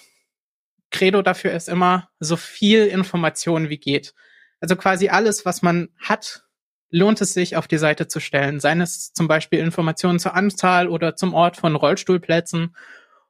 [0.90, 4.16] Credo dafür ist immer so viel Information wie geht.
[4.60, 6.48] Also quasi alles, was man hat,
[6.90, 8.60] lohnt es sich auf die Seite zu stellen.
[8.60, 12.76] Seien es zum Beispiel Informationen zur Anzahl oder zum Ort von Rollstuhlplätzen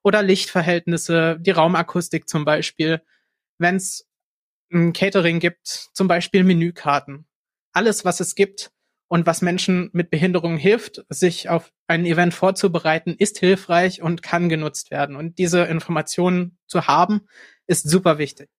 [0.04, 3.02] oder Lichtverhältnisse, die Raumakustik zum Beispiel.
[3.58, 4.08] Wenn es
[4.72, 7.28] ein Catering gibt, zum Beispiel Menükarten.
[7.74, 8.72] Alles, was es gibt
[9.08, 14.50] und was Menschen mit Behinderungen hilft, sich auf ein Event vorzubereiten, ist hilfreich und kann
[14.50, 15.16] genutzt werden.
[15.16, 17.22] Und diese Informationen zu haben,
[17.68, 18.50] ist super wichtig.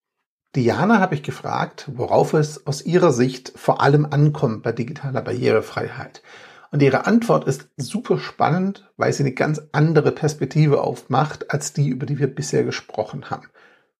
[0.54, 6.22] Diana habe ich gefragt, worauf es aus ihrer Sicht vor allem ankommt bei digitaler Barrierefreiheit.
[6.70, 11.88] Und ihre Antwort ist super spannend, weil sie eine ganz andere Perspektive aufmacht als die,
[11.88, 13.48] über die wir bisher gesprochen haben.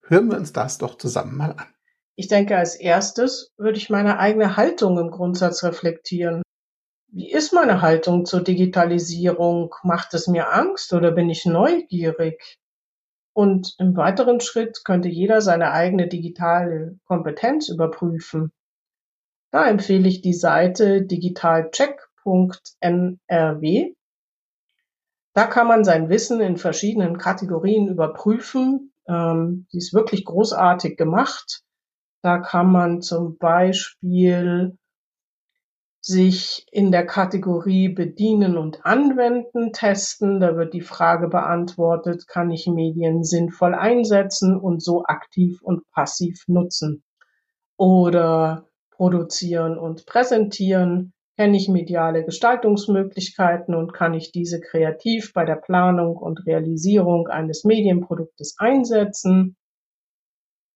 [0.03, 1.72] Hören wir uns das doch zusammen mal an.
[2.15, 6.43] Ich denke, als erstes würde ich meine eigene Haltung im Grundsatz reflektieren.
[7.09, 9.75] Wie ist meine Haltung zur Digitalisierung?
[9.83, 12.59] Macht es mir Angst oder bin ich neugierig?
[13.35, 18.53] Und im weiteren Schritt könnte jeder seine eigene digitale Kompetenz überprüfen.
[19.51, 23.95] Da empfehle ich die Seite digitalcheck.nrw.
[25.35, 28.93] Da kann man sein Wissen in verschiedenen Kategorien überprüfen.
[29.09, 31.63] Ähm, die ist wirklich großartig gemacht.
[32.23, 34.79] Da kann man zum Beispiel
[36.01, 40.41] sich in der Kategorie Bedienen und Anwenden testen.
[40.41, 46.43] Da wird die Frage beantwortet, kann ich Medien sinnvoll einsetzen und so aktiv und passiv
[46.49, 47.05] nutzen?
[47.77, 55.57] Oder produzieren und präsentieren, kenne ich mediale Gestaltungsmöglichkeiten und kann ich diese kreativ bei der
[55.57, 59.57] Planung und Realisierung eines Medienproduktes einsetzen?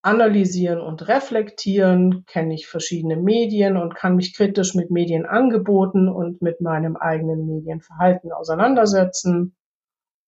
[0.07, 6.61] Analysieren und reflektieren, kenne ich verschiedene Medien und kann mich kritisch mit Medienangeboten und mit
[6.61, 9.57] meinem eigenen Medienverhalten auseinandersetzen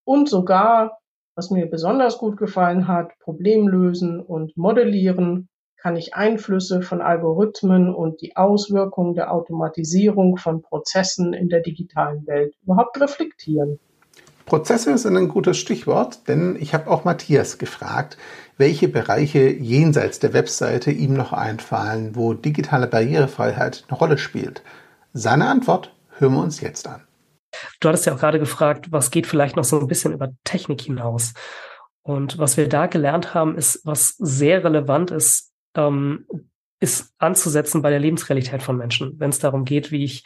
[0.05, 0.99] und sogar,
[1.37, 8.21] was mir besonders gut gefallen hat, Problemlösen und modellieren, kann ich Einflüsse von Algorithmen und
[8.21, 13.79] die Auswirkungen der Automatisierung von Prozessen in der digitalen Welt überhaupt reflektieren.
[14.49, 18.17] Prozesse sind ein gutes Stichwort, denn ich habe auch Matthias gefragt,
[18.57, 24.63] welche Bereiche jenseits der Webseite ihm noch einfallen, wo digitale Barrierefreiheit eine Rolle spielt.
[25.13, 27.03] Seine Antwort hören wir uns jetzt an.
[27.81, 30.81] Du hattest ja auch gerade gefragt, was geht vielleicht noch so ein bisschen über Technik
[30.81, 31.35] hinaus.
[32.03, 36.27] Und was wir da gelernt haben, ist, was sehr relevant ist, ähm,
[36.81, 39.19] ist anzusetzen bei der Lebensrealität von Menschen.
[39.19, 40.25] Wenn es darum geht, wie ich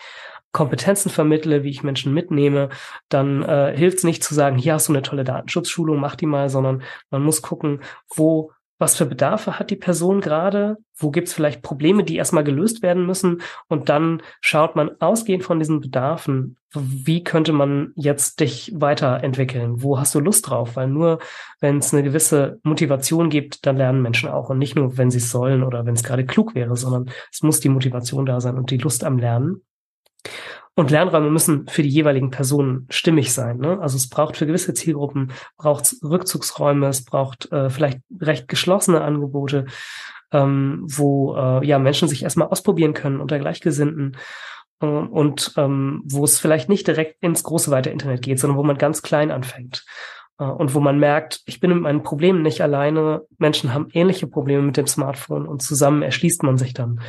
[0.53, 2.69] Kompetenzen vermittle, wie ich Menschen mitnehme,
[3.09, 6.27] dann äh, hilft es nicht zu sagen, hier hast du eine tolle Datenschutzschulung, mach die
[6.27, 7.81] mal, sondern man muss gucken,
[8.15, 12.45] wo, was für Bedarfe hat die Person gerade, wo gibt es vielleicht Probleme, die erstmal
[12.45, 18.41] gelöst werden müssen und dann schaut man ausgehend von diesen Bedarfen, wie könnte man jetzt
[18.41, 21.19] dich weiterentwickeln, wo hast du Lust drauf, weil nur
[21.61, 24.49] wenn es eine gewisse Motivation gibt, dann lernen Menschen auch.
[24.49, 27.43] Und nicht nur, wenn sie es sollen oder wenn es gerade klug wäre, sondern es
[27.43, 29.63] muss die Motivation da sein und die Lust am Lernen.
[30.75, 33.59] Und Lernräume müssen für die jeweiligen Personen stimmig sein.
[33.59, 33.79] Ne?
[33.81, 39.67] Also es braucht für gewisse Zielgruppen braucht Rückzugsräume, es braucht äh, vielleicht recht geschlossene Angebote,
[40.33, 44.17] ähm, wo äh, ja Menschen sich erstmal ausprobieren können unter Gleichgesinnten
[44.81, 48.63] äh, und ähm, wo es vielleicht nicht direkt ins große weite Internet geht, sondern wo
[48.63, 49.85] man ganz klein anfängt
[50.39, 53.27] äh, und wo man merkt, ich bin mit meinen Problemen nicht alleine.
[53.37, 57.03] Menschen haben ähnliche Probleme mit dem Smartphone und zusammen erschließt man sich dann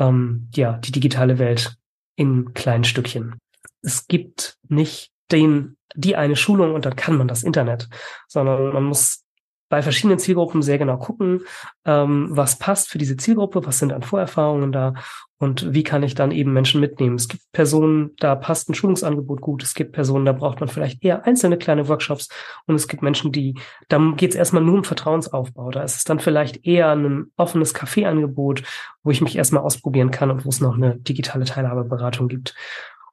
[0.00, 1.76] ähm, ja die digitale Welt
[2.16, 3.36] in kleinen Stückchen.
[3.82, 7.88] Es gibt nicht den, die eine Schulung und dann kann man das Internet,
[8.28, 9.24] sondern man muss
[9.68, 11.40] bei verschiedenen Zielgruppen sehr genau gucken,
[11.84, 14.94] ähm, was passt für diese Zielgruppe, was sind an Vorerfahrungen da
[15.38, 17.16] und wie kann ich dann eben Menschen mitnehmen.
[17.16, 21.04] Es gibt Personen, da passt ein Schulungsangebot gut, es gibt Personen, da braucht man vielleicht
[21.04, 22.28] eher einzelne kleine Workshops
[22.66, 23.54] und es gibt Menschen, die,
[23.88, 25.70] da geht es erstmal nur um Vertrauensaufbau.
[25.70, 28.62] Da ist es dann vielleicht eher ein offenes Kaffeeangebot,
[29.02, 32.54] wo ich mich erstmal ausprobieren kann und wo es noch eine digitale Teilhabeberatung gibt.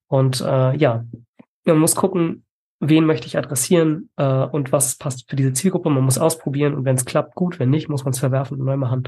[0.07, 1.03] Und äh, ja,
[1.65, 2.45] man muss gucken,
[2.79, 5.89] wen möchte ich adressieren äh, und was passt für diese Zielgruppe.
[5.89, 8.65] Man muss ausprobieren und wenn es klappt, gut, wenn nicht, muss man es verwerfen und
[8.65, 9.03] neu machen.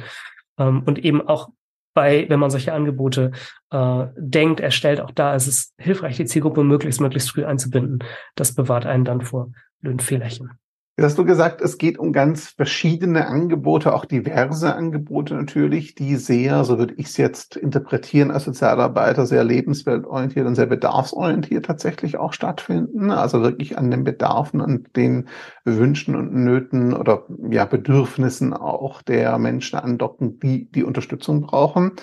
[0.58, 1.50] Ähm, und eben auch
[1.94, 3.32] bei, wenn man solche Angebote
[3.72, 8.00] äh, denkt, erstellt, auch da ist es hilfreich, die Zielgruppe möglichst, möglichst früh einzubinden.
[8.36, 10.52] Das bewahrt einen dann vor blöden Fehlerchen.
[10.96, 16.18] Jetzt hast du gesagt, es geht um ganz verschiedene Angebote, auch diverse Angebote natürlich, die
[16.18, 22.18] sehr, so würde ich es jetzt interpretieren, als Sozialarbeiter sehr lebensweltorientiert und sehr bedarfsorientiert tatsächlich
[22.18, 23.10] auch stattfinden.
[23.10, 25.30] Also wirklich an den Bedarfen und den
[25.66, 31.94] Wünschen und Nöten oder ja Bedürfnissen auch der Menschen andocken, die die Unterstützung brauchen.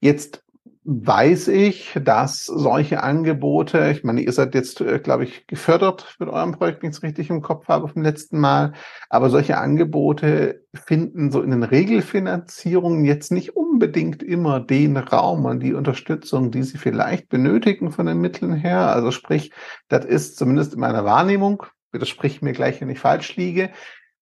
[0.00, 0.42] Jetzt
[0.90, 6.30] weiß ich, dass solche Angebote, ich meine, ihr seid jetzt, äh, glaube ich, gefördert mit
[6.30, 8.72] eurem Projekt, wenn ich es richtig im Kopf habe vom letzten Mal,
[9.10, 15.60] aber solche Angebote finden so in den Regelfinanzierungen jetzt nicht unbedingt immer den Raum und
[15.60, 18.90] die Unterstützung, die sie vielleicht benötigen von den Mitteln her.
[18.90, 19.52] Also sprich,
[19.88, 23.68] das ist zumindest in meiner Wahrnehmung, widersprich mir gleich, wenn ich falsch liege,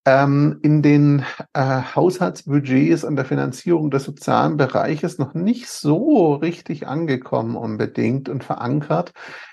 [0.07, 6.87] ähm, in den äh, Haushaltsbudgets an der Finanzierung des sozialen Bereiches noch nicht so richtig
[6.87, 9.13] angekommen unbedingt und verankert,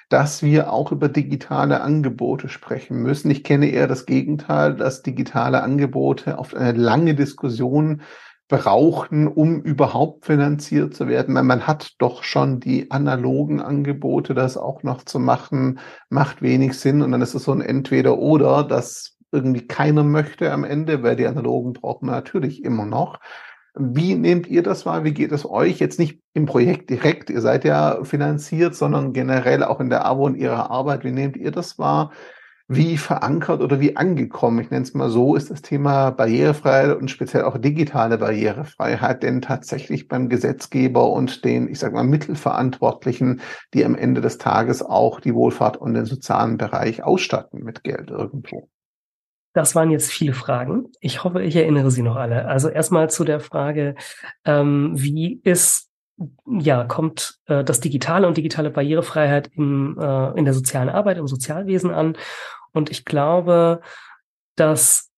[0.09, 3.31] dass wir auch über digitale Angebote sprechen müssen.
[3.31, 8.03] Ich kenne eher das Gegenteil, dass digitale Angebote oft eine lange Diskussion
[8.47, 11.33] brauchen, um überhaupt finanziert zu werden.
[11.33, 15.79] Man hat doch schon die analogen Angebote, das auch noch zu machen,
[16.09, 17.01] macht wenig Sinn.
[17.01, 21.27] Und dann ist es so ein Entweder-Oder, das irgendwie keiner möchte am Ende, weil die
[21.27, 23.19] analogen brauchen wir natürlich immer noch.
[23.75, 25.03] Wie nehmt ihr das wahr?
[25.03, 25.79] Wie geht es euch?
[25.79, 30.25] Jetzt nicht im Projekt direkt, ihr seid ja finanziert, sondern generell auch in der Abo
[30.25, 31.03] und ihrer Arbeit.
[31.03, 32.11] Wie nehmt ihr das wahr?
[32.69, 37.11] Wie verankert oder wie angekommen, ich nenne es mal so, ist das Thema Barrierefreiheit und
[37.11, 43.41] speziell auch digitale Barrierefreiheit denn tatsächlich beim Gesetzgeber und den, ich sage mal, Mittelverantwortlichen,
[43.73, 48.11] die am Ende des Tages auch die Wohlfahrt und den sozialen Bereich ausstatten mit Geld
[48.11, 48.69] irgendwo?
[49.53, 50.91] Das waren jetzt viele Fragen.
[50.99, 52.47] Ich hoffe, ich erinnere Sie noch alle.
[52.47, 53.95] Also erstmal zu der Frage,
[54.45, 55.89] ähm, wie ist
[56.45, 61.27] ja, kommt äh, das Digitale und digitale Barrierefreiheit im, äh, in der sozialen Arbeit, im
[61.27, 62.17] Sozialwesen an.
[62.71, 63.81] Und ich glaube,
[64.55, 65.11] dass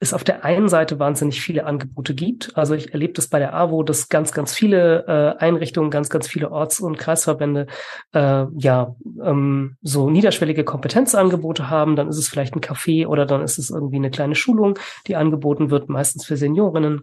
[0.00, 2.56] es auf der einen Seite wahnsinnig viele Angebote gibt.
[2.56, 6.28] Also ich erlebe das bei der AWO, dass ganz, ganz viele äh, Einrichtungen, ganz, ganz
[6.28, 7.66] viele Orts- und Kreisverbände
[8.12, 11.96] äh, ja ähm, so niederschwellige Kompetenzangebote haben.
[11.96, 14.78] Dann ist es vielleicht ein Café oder dann ist es irgendwie eine kleine Schulung,
[15.08, 17.02] die angeboten wird, meistens für Seniorinnen.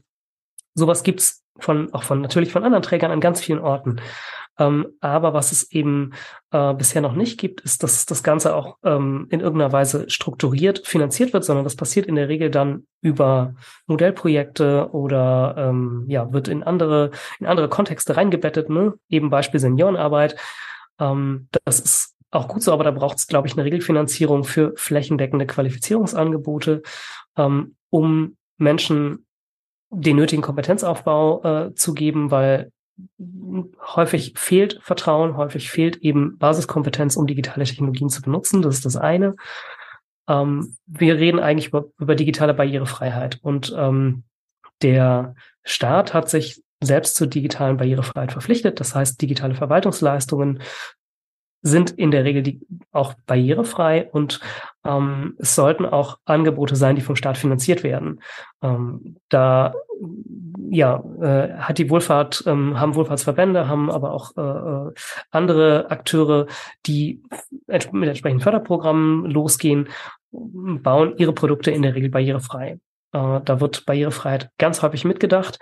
[0.74, 4.02] Sowas gibt's von auch von natürlich von anderen Trägern an ganz vielen Orten.
[4.58, 6.14] Ähm, aber was es eben
[6.52, 10.88] äh, bisher noch nicht gibt, ist, dass das Ganze auch ähm, in irgendeiner Weise strukturiert
[10.88, 13.56] finanziert wird, sondern das passiert in der Regel dann über
[13.88, 18.70] Modellprojekte oder ähm, ja wird in andere in andere Kontexte reingebettet.
[18.70, 18.94] Ne?
[19.10, 20.38] Eben Beispiel Seniorenarbeit.
[21.00, 24.74] Ähm, das ist auch gut so, aber da braucht es, glaube ich, eine Regelfinanzierung für
[24.76, 26.82] flächendeckende Qualifizierungsangebote,
[27.38, 29.26] ähm, um Menschen
[29.90, 32.72] den nötigen Kompetenzaufbau äh, zu geben, weil
[33.96, 38.62] häufig fehlt Vertrauen, häufig fehlt eben Basiskompetenz, um digitale Technologien zu benutzen.
[38.62, 39.36] Das ist das eine.
[40.28, 44.24] Ähm, wir reden eigentlich über, über digitale Barrierefreiheit und ähm,
[44.82, 48.80] der Staat hat sich selbst zur digitalen Barrierefreiheit verpflichtet.
[48.80, 50.62] Das heißt, digitale Verwaltungsleistungen
[51.66, 52.62] sind in der Regel die
[52.92, 54.40] auch barrierefrei und
[54.86, 58.22] ähm, es sollten auch Angebote sein, die vom Staat finanziert werden.
[58.62, 59.74] Ähm, da
[60.70, 64.94] ja äh, hat die Wohlfahrt ähm, haben Wohlfahrtsverbände, haben aber auch äh, äh
[65.32, 66.46] andere Akteure,
[66.86, 67.24] die
[67.68, 69.90] mit entsprechenden Förderprogrammen losgehen,
[70.32, 72.80] bauen ihre Produkte in der Regel barrierefrei.
[73.12, 75.58] Äh, da wird Barrierefreiheit ganz häufig mitgedacht.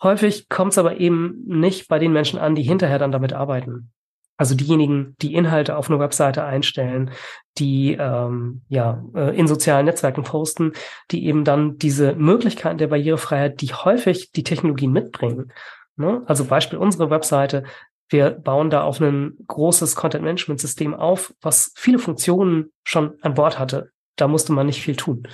[0.00, 3.90] Häufig kommt es aber eben nicht bei den Menschen an, die hinterher dann damit arbeiten.
[4.36, 7.10] Also diejenigen, die Inhalte auf eine Webseite einstellen,
[7.58, 10.72] die ähm, ja äh, in sozialen Netzwerken posten,
[11.10, 15.52] die eben dann diese Möglichkeiten der Barrierefreiheit, die häufig die Technologien mitbringen.
[15.96, 16.22] Ne?
[16.26, 17.64] Also Beispiel unsere Webseite.
[18.08, 23.90] Wir bauen da auf ein großes Content-Management-System auf, was viele Funktionen schon an Bord hatte
[24.16, 25.28] da musste man nicht viel tun.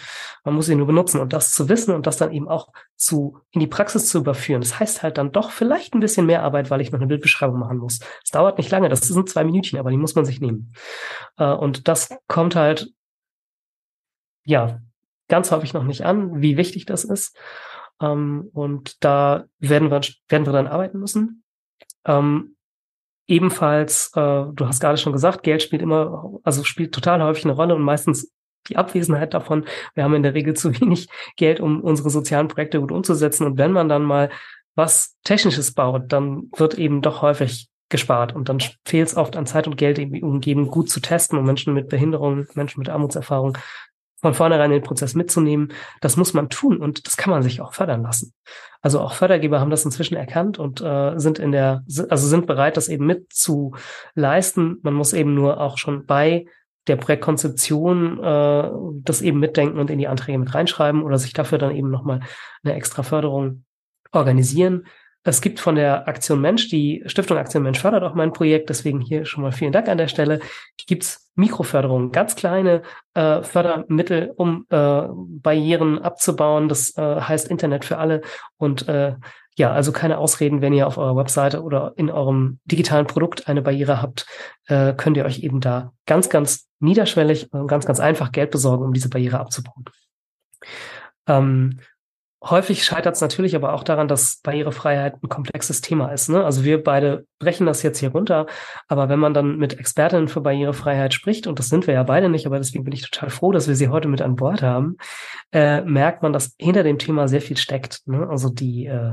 [0.45, 3.39] Man muss sie nur benutzen und das zu wissen und das dann eben auch zu,
[3.51, 4.61] in die Praxis zu überführen.
[4.61, 7.59] Das heißt halt dann doch vielleicht ein bisschen mehr Arbeit, weil ich noch eine Bildbeschreibung
[7.59, 8.01] machen muss.
[8.25, 10.75] Es dauert nicht lange, das sind zwei Minütchen, aber die muss man sich nehmen.
[11.39, 12.93] Äh, und das kommt halt,
[14.45, 14.81] ja,
[15.29, 17.37] ganz häufig noch nicht an, wie wichtig das ist.
[18.01, 21.45] Ähm, und da werden wir, werden wir dann arbeiten müssen.
[22.05, 22.57] Ähm,
[23.27, 27.55] ebenfalls, äh, du hast gerade schon gesagt, Geld spielt immer, also spielt total häufig eine
[27.55, 28.33] Rolle und meistens
[28.69, 29.65] die Abwesenheit davon.
[29.95, 33.47] Wir haben in der Regel zu wenig Geld, um unsere sozialen Projekte gut umzusetzen.
[33.47, 34.31] Und wenn man dann mal
[34.75, 38.35] was Technisches baut, dann wird eben doch häufig gespart.
[38.35, 41.45] Und dann fehlt es oft an Zeit und Geld, um eben gut zu testen und
[41.45, 43.59] Menschen mit Behinderung, Menschen mit Armutserfahrung
[44.23, 45.73] von vornherein in den Prozess mitzunehmen.
[46.01, 48.33] Das muss man tun und das kann man sich auch fördern lassen.
[48.81, 52.77] Also auch Fördergeber haben das inzwischen erkannt und äh, sind in der, also sind bereit,
[52.77, 53.75] das eben mit zu
[54.15, 54.79] leisten.
[54.83, 56.47] Man muss eben nur auch schon bei
[56.89, 58.71] der Projektkonzeption äh,
[59.05, 62.21] das eben mitdenken und in die Anträge mit reinschreiben oder sich dafür dann eben nochmal
[62.65, 63.65] eine extra Förderung
[64.11, 64.87] organisieren.
[65.25, 69.01] Es gibt von der Aktion Mensch, die Stiftung Aktion Mensch fördert auch mein Projekt, deswegen
[69.01, 70.41] hier schon mal vielen Dank an der Stelle.
[70.87, 72.83] Gibt's Mikroförderungen, ganz kleine
[73.15, 76.69] äh, Fördermittel, um äh, Barrieren abzubauen.
[76.69, 78.23] Das äh, heißt Internet für alle
[78.57, 79.15] und äh,
[79.57, 83.61] ja, also keine Ausreden, wenn ihr auf eurer Webseite oder in eurem digitalen Produkt eine
[83.61, 84.27] Barriere habt,
[84.67, 88.85] äh, könnt ihr euch eben da ganz, ganz niederschwellig und ganz, ganz einfach Geld besorgen,
[88.85, 89.85] um diese Barriere abzubauen.
[91.27, 91.81] Ähm,
[92.45, 96.29] Häufig scheitert es natürlich aber auch daran, dass Barrierefreiheit ein komplexes Thema ist.
[96.29, 96.45] Ne?
[96.45, 98.47] Also wir beide brechen das jetzt hier runter,
[98.89, 102.29] aber wenn man dann mit Expertinnen für Barrierefreiheit spricht, und das sind wir ja beide
[102.29, 104.97] nicht, aber deswegen bin ich total froh, dass wir sie heute mit an Bord haben,
[105.53, 108.01] äh, merkt man, dass hinter dem Thema sehr viel steckt.
[108.07, 108.27] Ne?
[108.29, 109.13] Also die, äh,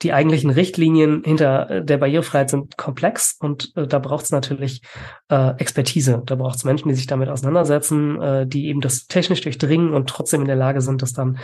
[0.00, 4.80] die eigentlichen Richtlinien hinter der Barrierefreiheit sind komplex und äh, da braucht es natürlich
[5.28, 6.22] äh, Expertise.
[6.24, 10.08] Da braucht es Menschen, die sich damit auseinandersetzen, äh, die eben das technisch durchdringen und
[10.08, 11.38] trotzdem in der Lage sind, das dann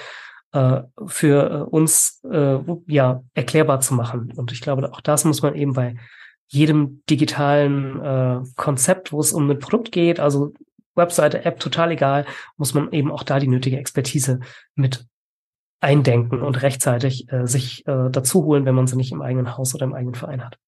[0.52, 4.32] äh, für äh, uns äh, ja erklärbar zu machen.
[4.36, 5.96] Und ich glaube, auch das muss man eben bei
[6.48, 10.52] jedem digitalen äh, Konzept, wo es um ein Produkt geht, also
[10.96, 12.26] Webseite, App, total egal,
[12.56, 14.40] muss man eben auch da die nötige Expertise
[14.74, 15.06] mit
[15.80, 19.74] eindenken und rechtzeitig äh, sich äh, dazu holen, wenn man sie nicht im eigenen Haus
[19.74, 20.58] oder im eigenen Verein hat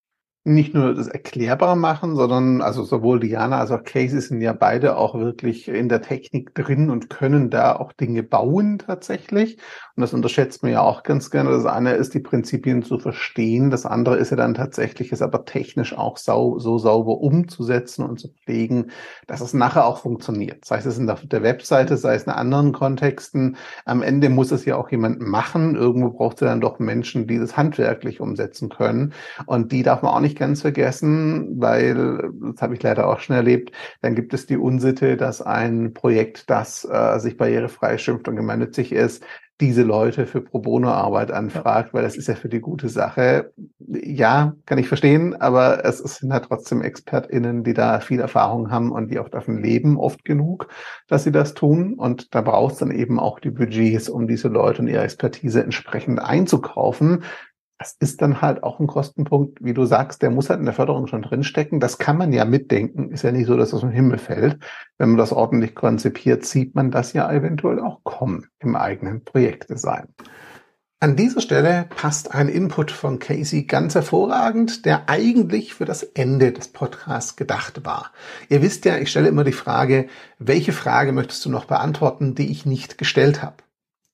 [0.44, 4.96] nicht nur das erklärbar machen, sondern also sowohl Diana als auch Casey sind ja beide
[4.96, 9.58] auch wirklich in der Technik drin und können da auch Dinge bauen tatsächlich.
[9.96, 11.50] Und das unterschätzt man ja auch ganz gerne.
[11.50, 13.70] Das eine ist, die Prinzipien zu verstehen.
[13.70, 18.18] Das andere ist ja dann tatsächlich, es aber technisch auch sau so sauber umzusetzen und
[18.18, 18.90] zu pflegen,
[19.26, 20.64] dass es nachher auch funktioniert.
[20.64, 23.56] Sei es in der, der Webseite, sei es in anderen Kontexten.
[23.84, 25.74] Am Ende muss es ja auch jemand machen.
[25.74, 29.12] Irgendwo braucht es ja dann doch Menschen, die das handwerklich umsetzen können.
[29.46, 33.36] Und die darf man auch nicht ganz vergessen, weil, das habe ich leider auch schon
[33.36, 38.36] erlebt, dann gibt es die Unsitte, dass ein Projekt, das äh, sich barrierefrei schimpft und
[38.36, 39.24] gemeinnützig ist,
[39.62, 43.52] diese Leute für Pro Bono Arbeit anfragt, weil das ist ja für die gute Sache.
[43.78, 48.90] Ja, kann ich verstehen, aber es sind halt trotzdem ExpertInnen, die da viel Erfahrung haben
[48.90, 50.66] und die auch davon leben, oft genug,
[51.06, 51.94] dass sie das tun.
[51.94, 55.62] Und da braucht es dann eben auch die Budgets, um diese Leute und ihre Expertise
[55.62, 57.22] entsprechend einzukaufen
[57.78, 60.74] das ist dann halt auch ein Kostenpunkt, wie du sagst, der muss halt in der
[60.74, 61.80] Förderung schon drinstecken.
[61.80, 63.10] Das kann man ja mitdenken.
[63.10, 64.58] Ist ja nicht so, dass das vom Himmel fällt.
[64.98, 70.06] Wenn man das ordentlich konzipiert, sieht man das ja eventuell auch kommen im eigenen Projektdesign.
[71.02, 76.52] An dieser Stelle passt ein Input von Casey ganz hervorragend, der eigentlich für das Ende
[76.52, 78.12] des Podcasts gedacht war.
[78.48, 80.06] Ihr wisst ja, ich stelle immer die Frage,
[80.38, 83.56] welche Frage möchtest du noch beantworten, die ich nicht gestellt habe?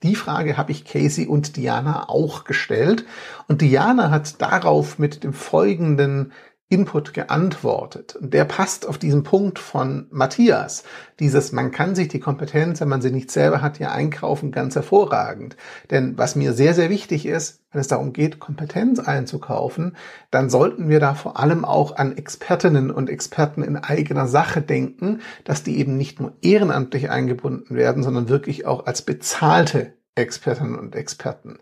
[0.05, 3.05] Die Frage habe ich Casey und Diana auch gestellt.
[3.49, 6.33] Und Diana hat darauf mit dem folgenden
[6.71, 8.15] Input geantwortet.
[8.17, 10.85] Und der passt auf diesen Punkt von Matthias.
[11.19, 14.75] Dieses, man kann sich die Kompetenz, wenn man sie nicht selber hat, ja einkaufen, ganz
[14.75, 15.57] hervorragend.
[15.91, 19.97] Denn was mir sehr, sehr wichtig ist, wenn es darum geht, Kompetenz einzukaufen,
[20.31, 25.21] dann sollten wir da vor allem auch an Expertinnen und Experten in eigener Sache denken,
[25.45, 30.95] dass die eben nicht nur ehrenamtlich eingebunden werden, sondern wirklich auch als bezahlte Expertinnen und
[30.95, 31.59] Experten.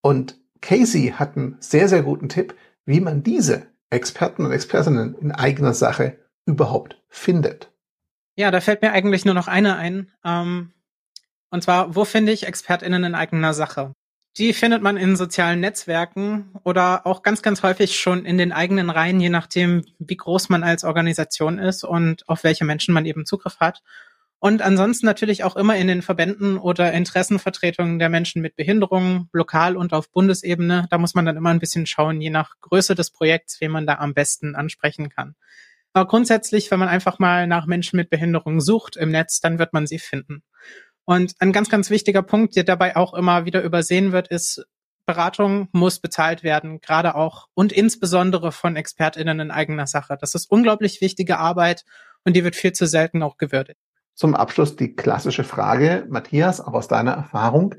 [0.00, 2.54] Und Casey hat einen sehr, sehr guten Tipp,
[2.86, 7.72] wie man diese Experten und Expertinnen in eigener Sache überhaupt findet.
[8.36, 10.12] Ja, da fällt mir eigentlich nur noch eine ein.
[10.24, 10.72] Ähm,
[11.50, 13.92] und zwar, wo finde ich ExpertInnen in eigener Sache?
[14.36, 18.90] Die findet man in sozialen Netzwerken oder auch ganz, ganz häufig schon in den eigenen
[18.90, 23.26] Reihen, je nachdem, wie groß man als Organisation ist und auf welche Menschen man eben
[23.26, 23.82] Zugriff hat.
[24.40, 29.76] Und ansonsten natürlich auch immer in den Verbänden oder Interessenvertretungen der Menschen mit Behinderungen, lokal
[29.76, 30.86] und auf Bundesebene.
[30.90, 33.86] Da muss man dann immer ein bisschen schauen, je nach Größe des Projekts, wen man
[33.86, 35.34] da am besten ansprechen kann.
[35.92, 39.72] Aber grundsätzlich, wenn man einfach mal nach Menschen mit Behinderungen sucht im Netz, dann wird
[39.72, 40.44] man sie finden.
[41.04, 44.64] Und ein ganz, ganz wichtiger Punkt, der dabei auch immer wieder übersehen wird, ist,
[45.06, 50.18] Beratung muss bezahlt werden, gerade auch und insbesondere von ExpertInnen in eigener Sache.
[50.20, 51.84] Das ist unglaublich wichtige Arbeit
[52.24, 53.80] und die wird viel zu selten auch gewürdigt.
[54.18, 57.76] Zum Abschluss die klassische Frage, Matthias, auch aus deiner Erfahrung.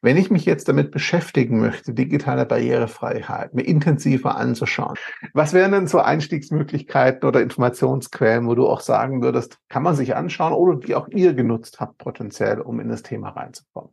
[0.00, 4.94] Wenn ich mich jetzt damit beschäftigen möchte, digitale Barrierefreiheit mir intensiver anzuschauen,
[5.34, 10.16] was wären denn so Einstiegsmöglichkeiten oder Informationsquellen, wo du auch sagen würdest, kann man sich
[10.16, 13.90] anschauen oder die auch ihr genutzt habt potenziell, um in das Thema reinzukommen?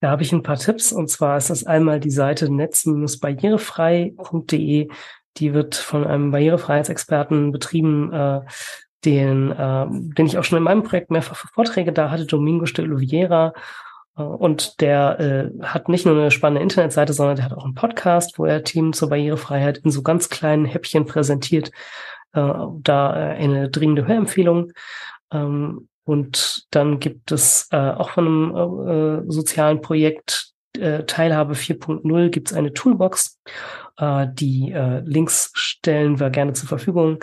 [0.00, 4.88] Da habe ich ein paar Tipps und zwar ist das einmal die Seite netz-barrierefrei.de.
[5.36, 8.40] Die wird von einem Barrierefreiheitsexperten betrieben, äh,
[9.06, 12.72] den, äh, den ich auch schon in meinem Projekt mehrfach für Vorträge da hatte, Domingos
[12.72, 13.54] de Oliveira.
[14.18, 17.74] Äh, und der äh, hat nicht nur eine spannende Internetseite, sondern der hat auch einen
[17.74, 21.70] Podcast, wo er Themen zur Barrierefreiheit in so ganz kleinen Häppchen präsentiert.
[22.32, 22.52] Äh,
[22.82, 24.72] da äh, eine dringende Hörempfehlung.
[25.32, 32.28] Ähm, und dann gibt es äh, auch von einem äh, sozialen Projekt äh, Teilhabe 4.0
[32.28, 33.38] gibt es eine Toolbox.
[33.98, 37.18] Äh, die äh, Links stellen wir gerne zur Verfügung.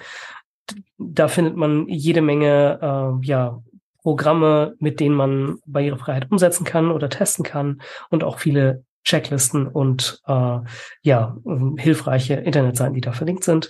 [0.98, 3.62] Da findet man jede Menge äh, ja,
[4.02, 10.22] Programme, mit denen man Barrierefreiheit umsetzen kann oder testen kann und auch viele Checklisten und
[10.28, 10.60] äh,
[11.02, 11.38] ja,
[11.78, 13.70] hilfreiche Internetseiten, die da verlinkt sind.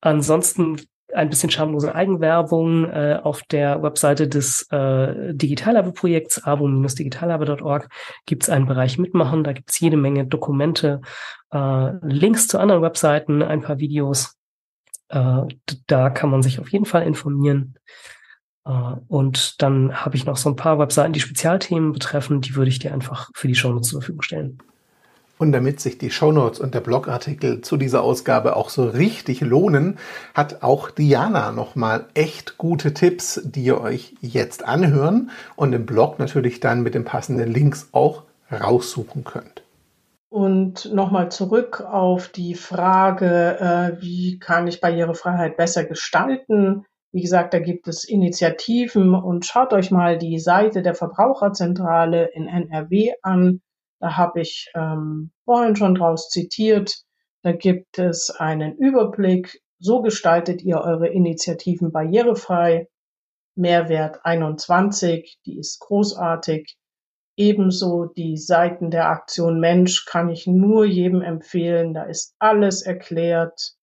[0.00, 0.78] Ansonsten
[1.12, 7.88] ein bisschen schamlose Eigenwerbung äh, auf der Webseite des äh, Digitallabe-Projekts, abo-digitallabe.org,
[8.26, 9.44] gibt es einen Bereich Mitmachen.
[9.44, 11.00] Da gibt es jede Menge Dokumente,
[11.52, 14.35] äh, Links zu anderen Webseiten, ein paar Videos.
[15.08, 15.42] Äh,
[15.86, 17.76] da kann man sich auf jeden Fall informieren.
[18.64, 18.70] Äh,
[19.08, 22.40] und dann habe ich noch so ein paar Webseiten, die Spezialthemen betreffen.
[22.40, 24.58] Die würde ich dir einfach für die Show zur Verfügung stellen.
[25.38, 29.98] Und damit sich die Shownotes und der Blogartikel zu dieser Ausgabe auch so richtig lohnen,
[30.34, 36.18] hat auch Diana nochmal echt gute Tipps, die ihr euch jetzt anhören und im Blog
[36.18, 39.62] natürlich dann mit den passenden Links auch raussuchen könnt.
[40.28, 46.84] Und nochmal zurück auf die Frage, äh, wie kann ich Barrierefreiheit besser gestalten?
[47.12, 52.48] Wie gesagt, da gibt es Initiativen und schaut euch mal die Seite der Verbraucherzentrale in
[52.48, 53.62] NRW an
[53.98, 57.02] da habe ich ähm, vorhin schon draus zitiert.
[57.42, 59.62] Da gibt es einen Überblick.
[59.78, 62.88] So gestaltet ihr eure Initiativen barrierefrei.
[63.54, 66.76] Mehrwert 21, die ist großartig.
[67.36, 71.92] Ebenso die Seiten der Aktion Mensch kann ich nur jedem empfehlen.
[71.92, 73.74] Da ist alles erklärt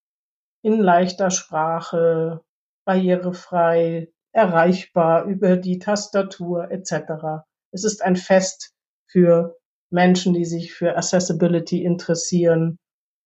[0.64, 2.42] in leichter Sprache,
[2.86, 7.46] barrierefrei, erreichbar über die Tastatur etc.
[7.72, 8.74] Es ist ein Fest
[9.08, 9.56] für
[9.92, 12.80] Menschen, die sich für Accessibility interessieren,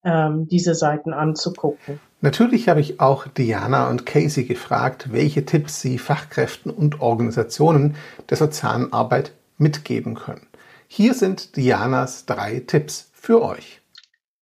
[0.03, 1.99] ähm, diese Seiten anzugucken.
[2.19, 7.95] Natürlich habe ich auch Diana und Casey gefragt, welche Tipps sie Fachkräften und Organisationen
[8.29, 10.47] der sozialen Arbeit mitgeben können.
[10.87, 13.81] Hier sind Dianas drei Tipps für euch.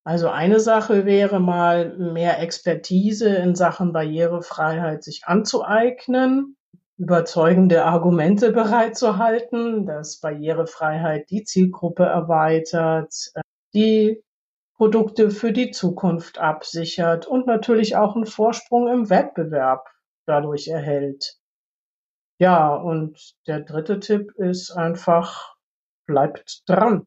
[0.03, 6.55] Also eine Sache wäre mal mehr Expertise in Sachen Barrierefreiheit sich anzueignen
[6.97, 13.41] überzeugende Argumente bereitzuhalten, dass Barrierefreiheit die Zielgruppe erweitert, äh,
[13.73, 14.23] die
[14.77, 19.87] Produkte für die Zukunft absichert und natürlich auch einen Vorsprung im Wettbewerb
[20.25, 21.37] dadurch erhält.
[22.37, 23.17] Ja, und
[23.47, 25.55] der dritte Tipp ist einfach,
[26.05, 27.05] bleibt dran.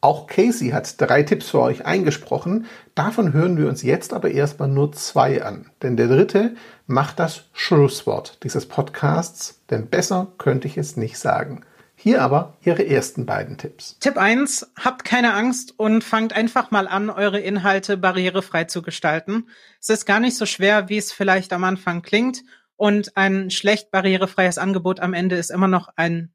[0.00, 2.66] Auch Casey hat drei Tipps für euch eingesprochen.
[2.94, 5.70] Davon hören wir uns jetzt aber erstmal nur zwei an.
[5.82, 6.54] Denn der dritte
[6.86, 11.64] macht das Schlusswort dieses Podcasts, denn besser könnte ich es nicht sagen.
[11.98, 13.98] Hier aber Ihre ersten beiden Tipps.
[13.98, 19.48] Tipp eins: habt keine Angst und fangt einfach mal an, eure Inhalte barrierefrei zu gestalten.
[19.80, 22.42] Es ist gar nicht so schwer, wie es vielleicht am Anfang klingt.
[22.76, 26.34] Und ein schlecht barrierefreies Angebot am Ende ist immer noch ein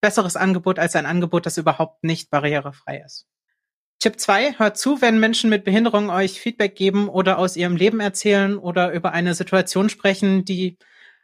[0.00, 3.26] besseres Angebot als ein Angebot, das überhaupt nicht barrierefrei ist.
[3.98, 8.00] Tipp 2, hört zu, wenn Menschen mit Behinderung euch Feedback geben oder aus ihrem Leben
[8.00, 10.76] erzählen oder über eine Situation sprechen, die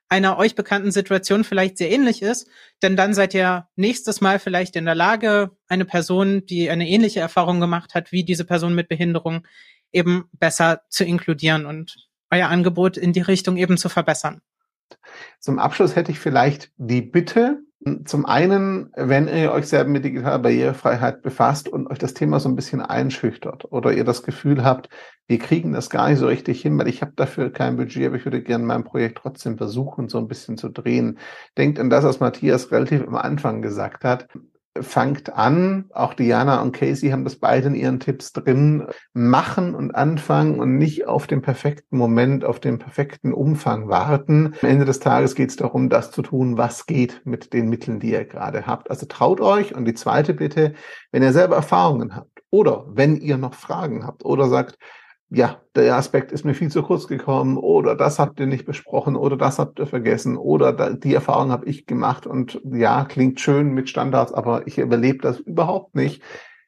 [0.08, 2.48] einer euch bekannten Situation vielleicht sehr ähnlich ist,
[2.82, 7.20] denn dann seid ihr nächstes Mal vielleicht in der Lage, eine Person, die eine ähnliche
[7.20, 9.46] Erfahrung gemacht hat wie diese Person mit Behinderung,
[9.90, 14.40] eben besser zu inkludieren und euer Angebot in die Richtung eben zu verbessern.
[15.38, 17.62] Zum Abschluss hätte ich vielleicht die Bitte,
[18.04, 22.48] zum einen, wenn ihr euch selber mit digitaler Barrierefreiheit befasst und euch das Thema so
[22.48, 24.88] ein bisschen einschüchtert oder ihr das Gefühl habt,
[25.26, 28.16] wir kriegen das gar nicht so richtig hin, weil ich habe dafür kein Budget, aber
[28.16, 31.18] ich würde gerne mein Projekt trotzdem versuchen, so ein bisschen zu drehen.
[31.58, 34.28] Denkt an das, was Matthias relativ am Anfang gesagt hat
[34.80, 39.94] fangt an, auch Diana und Casey haben das beide in ihren Tipps drin, machen und
[39.94, 44.54] anfangen und nicht auf den perfekten Moment, auf den perfekten Umfang warten.
[44.62, 48.00] Am Ende des Tages geht es darum, das zu tun, was geht mit den Mitteln,
[48.00, 48.90] die ihr gerade habt.
[48.90, 49.74] Also traut euch.
[49.74, 50.74] Und die zweite Bitte,
[51.10, 54.78] wenn ihr selber Erfahrungen habt oder wenn ihr noch Fragen habt oder sagt,
[55.34, 59.16] ja, der Aspekt ist mir viel zu kurz gekommen oder das habt ihr nicht besprochen
[59.16, 63.40] oder das habt ihr vergessen oder da, die Erfahrung habe ich gemacht und ja, klingt
[63.40, 66.22] schön mit Standards, aber ich überlebe das überhaupt nicht.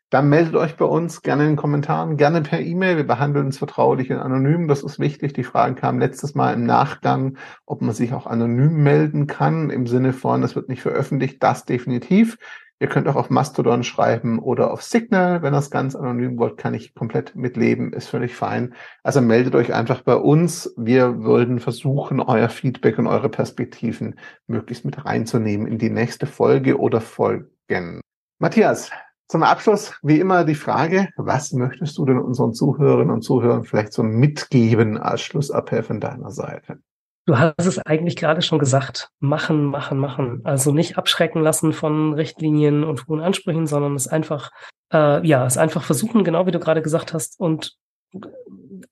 [0.08, 2.96] Dann meldet euch bei uns gerne in den Kommentaren, gerne per E-Mail.
[2.96, 4.68] Wir behandeln es vertraulich und anonym.
[4.68, 5.32] Das ist wichtig.
[5.32, 7.36] Die Fragen kamen letztes Mal im Nachgang,
[7.66, 11.42] ob man sich auch anonym melden kann, im Sinne von, es wird nicht veröffentlicht.
[11.42, 12.38] Das definitiv.
[12.80, 15.42] Ihr könnt auch auf Mastodon schreiben oder auf Signal.
[15.42, 18.74] Wenn ihr es ganz anonym wollt, kann ich komplett mitleben, ist völlig fein.
[19.02, 20.74] Also meldet euch einfach bei uns.
[20.76, 24.18] Wir würden versuchen, euer Feedback und eure Perspektiven
[24.48, 28.00] möglichst mit reinzunehmen in die nächste Folge oder Folgen.
[28.40, 28.90] Matthias,
[29.28, 33.92] zum Abschluss wie immer die Frage, was möchtest du denn unseren Zuhörerinnen und Zuhörern vielleicht
[33.92, 36.80] so mitgeben als Schlussappell von deiner Seite?
[37.26, 39.08] Du hast es eigentlich gerade schon gesagt.
[39.18, 40.40] Machen, machen, machen.
[40.44, 44.50] Also nicht abschrecken lassen von Richtlinien und hohen Ansprüchen, sondern es einfach,
[44.92, 47.76] äh, ja, es einfach versuchen, genau wie du gerade gesagt hast, und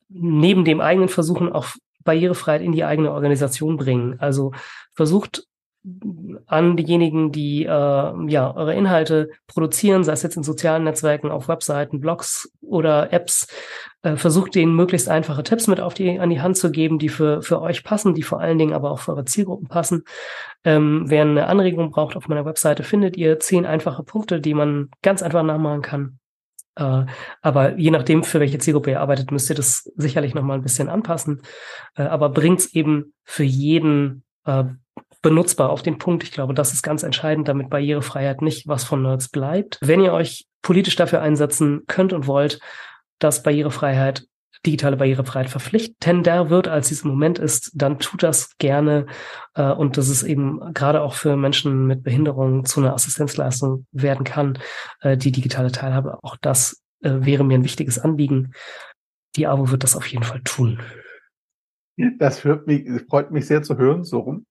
[0.09, 1.69] neben dem eigenen Versuchen auch
[2.05, 4.19] Barrierefreiheit in die eigene Organisation bringen.
[4.19, 4.53] Also
[4.95, 5.45] versucht
[6.47, 11.49] an diejenigen, die äh, ja eure Inhalte produzieren, sei es jetzt in sozialen Netzwerken, auf
[11.49, 13.49] Webseiten, Blogs oder Apps,
[14.03, 17.09] äh, versucht denen möglichst einfache Tipps mit auf die an die Hand zu geben, die
[17.09, 20.05] für für euch passen, die vor allen Dingen aber auch für eure Zielgruppen passen.
[20.65, 24.91] Ähm, wer eine Anregung braucht, auf meiner Webseite findet ihr zehn einfache Punkte, die man
[25.03, 26.19] ganz einfach nachmachen kann.
[26.77, 27.07] Äh,
[27.41, 30.63] aber je nachdem, für welche Zielgruppe ihr arbeitet, müsst ihr das sicherlich noch mal ein
[30.63, 31.43] bisschen anpassen.
[31.97, 34.65] Äh, aber bringt's eben für jeden äh,
[35.23, 36.25] benutzbar auf den Punkt.
[36.25, 39.79] Ich glaube, das ist ganz entscheidend, damit Barrierefreiheit nicht was von Nerds bleibt.
[39.81, 42.61] Wenn ihr euch politisch dafür einsetzen könnt und wollt,
[43.19, 44.27] dass Barrierefreiheit,
[44.67, 49.07] digitale Barrierefreiheit verpflichtender wird, als sie es im Moment ist, dann tut das gerne.
[49.55, 54.25] Äh, und dass es eben gerade auch für Menschen mit Behinderung zu einer Assistenzleistung werden
[54.25, 54.59] kann,
[55.01, 56.19] äh, die digitale Teilhabe.
[56.23, 58.53] Auch das äh, wäre mir ein wichtiges Anliegen.
[59.37, 60.81] Die AWO wird das auf jeden Fall tun.
[62.19, 64.47] Das mich, freut mich sehr zu hören, so rum.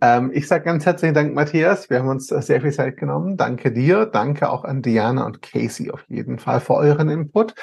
[0.00, 1.90] Ähm, ich sage ganz herzlichen Dank, Matthias.
[1.90, 3.36] Wir haben uns sehr viel Zeit genommen.
[3.36, 4.06] Danke dir.
[4.06, 7.54] Danke auch an Diana und Casey auf jeden Fall für euren Input.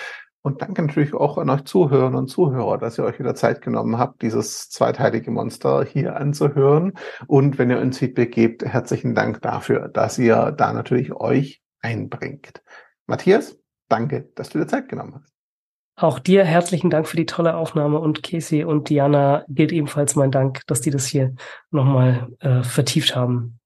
[0.44, 4.00] Und danke natürlich auch an euch Zuhörerinnen und Zuhörer, dass ihr euch wieder Zeit genommen
[4.00, 6.94] habt, dieses zweiteilige Monster hier anzuhören.
[7.28, 12.64] Und wenn ihr uns Feedback gebt, herzlichen Dank dafür, dass ihr da natürlich euch einbringt.
[13.06, 13.58] Matthias,
[13.88, 15.41] danke, dass du dir Zeit genommen hast.
[16.02, 20.32] Auch dir herzlichen Dank für die tolle Aufnahme und Casey und Diana gilt ebenfalls mein
[20.32, 21.36] Dank, dass die das hier
[21.70, 23.60] nochmal äh, vertieft haben.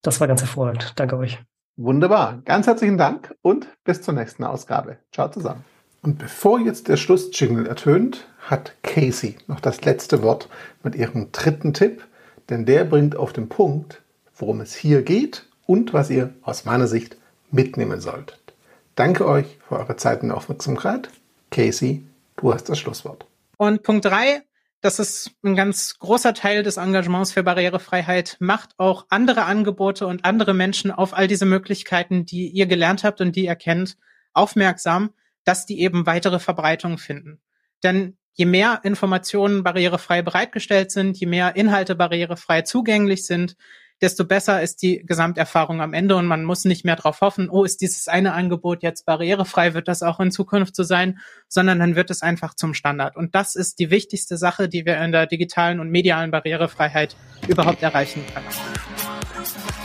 [0.00, 0.94] Das war ganz hervorragend.
[0.96, 1.42] Danke euch.
[1.76, 2.40] Wunderbar.
[2.46, 4.96] Ganz herzlichen Dank und bis zur nächsten Ausgabe.
[5.12, 5.62] Ciao zusammen.
[6.00, 10.48] Und bevor jetzt der Schlussjingle ertönt, hat Casey noch das letzte Wort
[10.82, 12.02] mit ihrem dritten Tipp,
[12.48, 14.00] denn der bringt auf den Punkt,
[14.34, 17.18] worum es hier geht und was ihr aus meiner Sicht
[17.50, 18.54] mitnehmen solltet.
[18.94, 21.10] Danke euch für eure Zeit und Aufmerksamkeit.
[21.54, 22.04] Casey,
[22.36, 23.26] du hast das Schlusswort.
[23.56, 24.42] Und Punkt drei,
[24.80, 30.24] das ist ein ganz großer Teil des Engagements für Barrierefreiheit, macht auch andere Angebote und
[30.24, 33.96] andere Menschen auf all diese Möglichkeiten, die ihr gelernt habt und die ihr kennt,
[34.32, 35.10] aufmerksam,
[35.44, 37.40] dass die eben weitere Verbreitung finden.
[37.84, 43.56] Denn je mehr Informationen barrierefrei bereitgestellt sind, je mehr Inhalte barrierefrei zugänglich sind,
[44.04, 47.64] desto besser ist die Gesamterfahrung am Ende und man muss nicht mehr darauf hoffen, oh,
[47.64, 51.96] ist dieses eine Angebot jetzt barrierefrei, wird das auch in Zukunft so sein, sondern dann
[51.96, 53.16] wird es einfach zum Standard.
[53.16, 57.16] Und das ist die wichtigste Sache, die wir in der digitalen und medialen Barrierefreiheit
[57.48, 58.46] überhaupt erreichen können.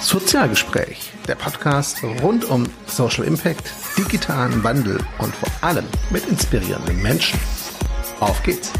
[0.01, 7.39] Sozialgespräch, der Podcast rund um Social Impact, digitalen Wandel und vor allem mit inspirierenden Menschen.
[8.19, 8.73] Auf geht's!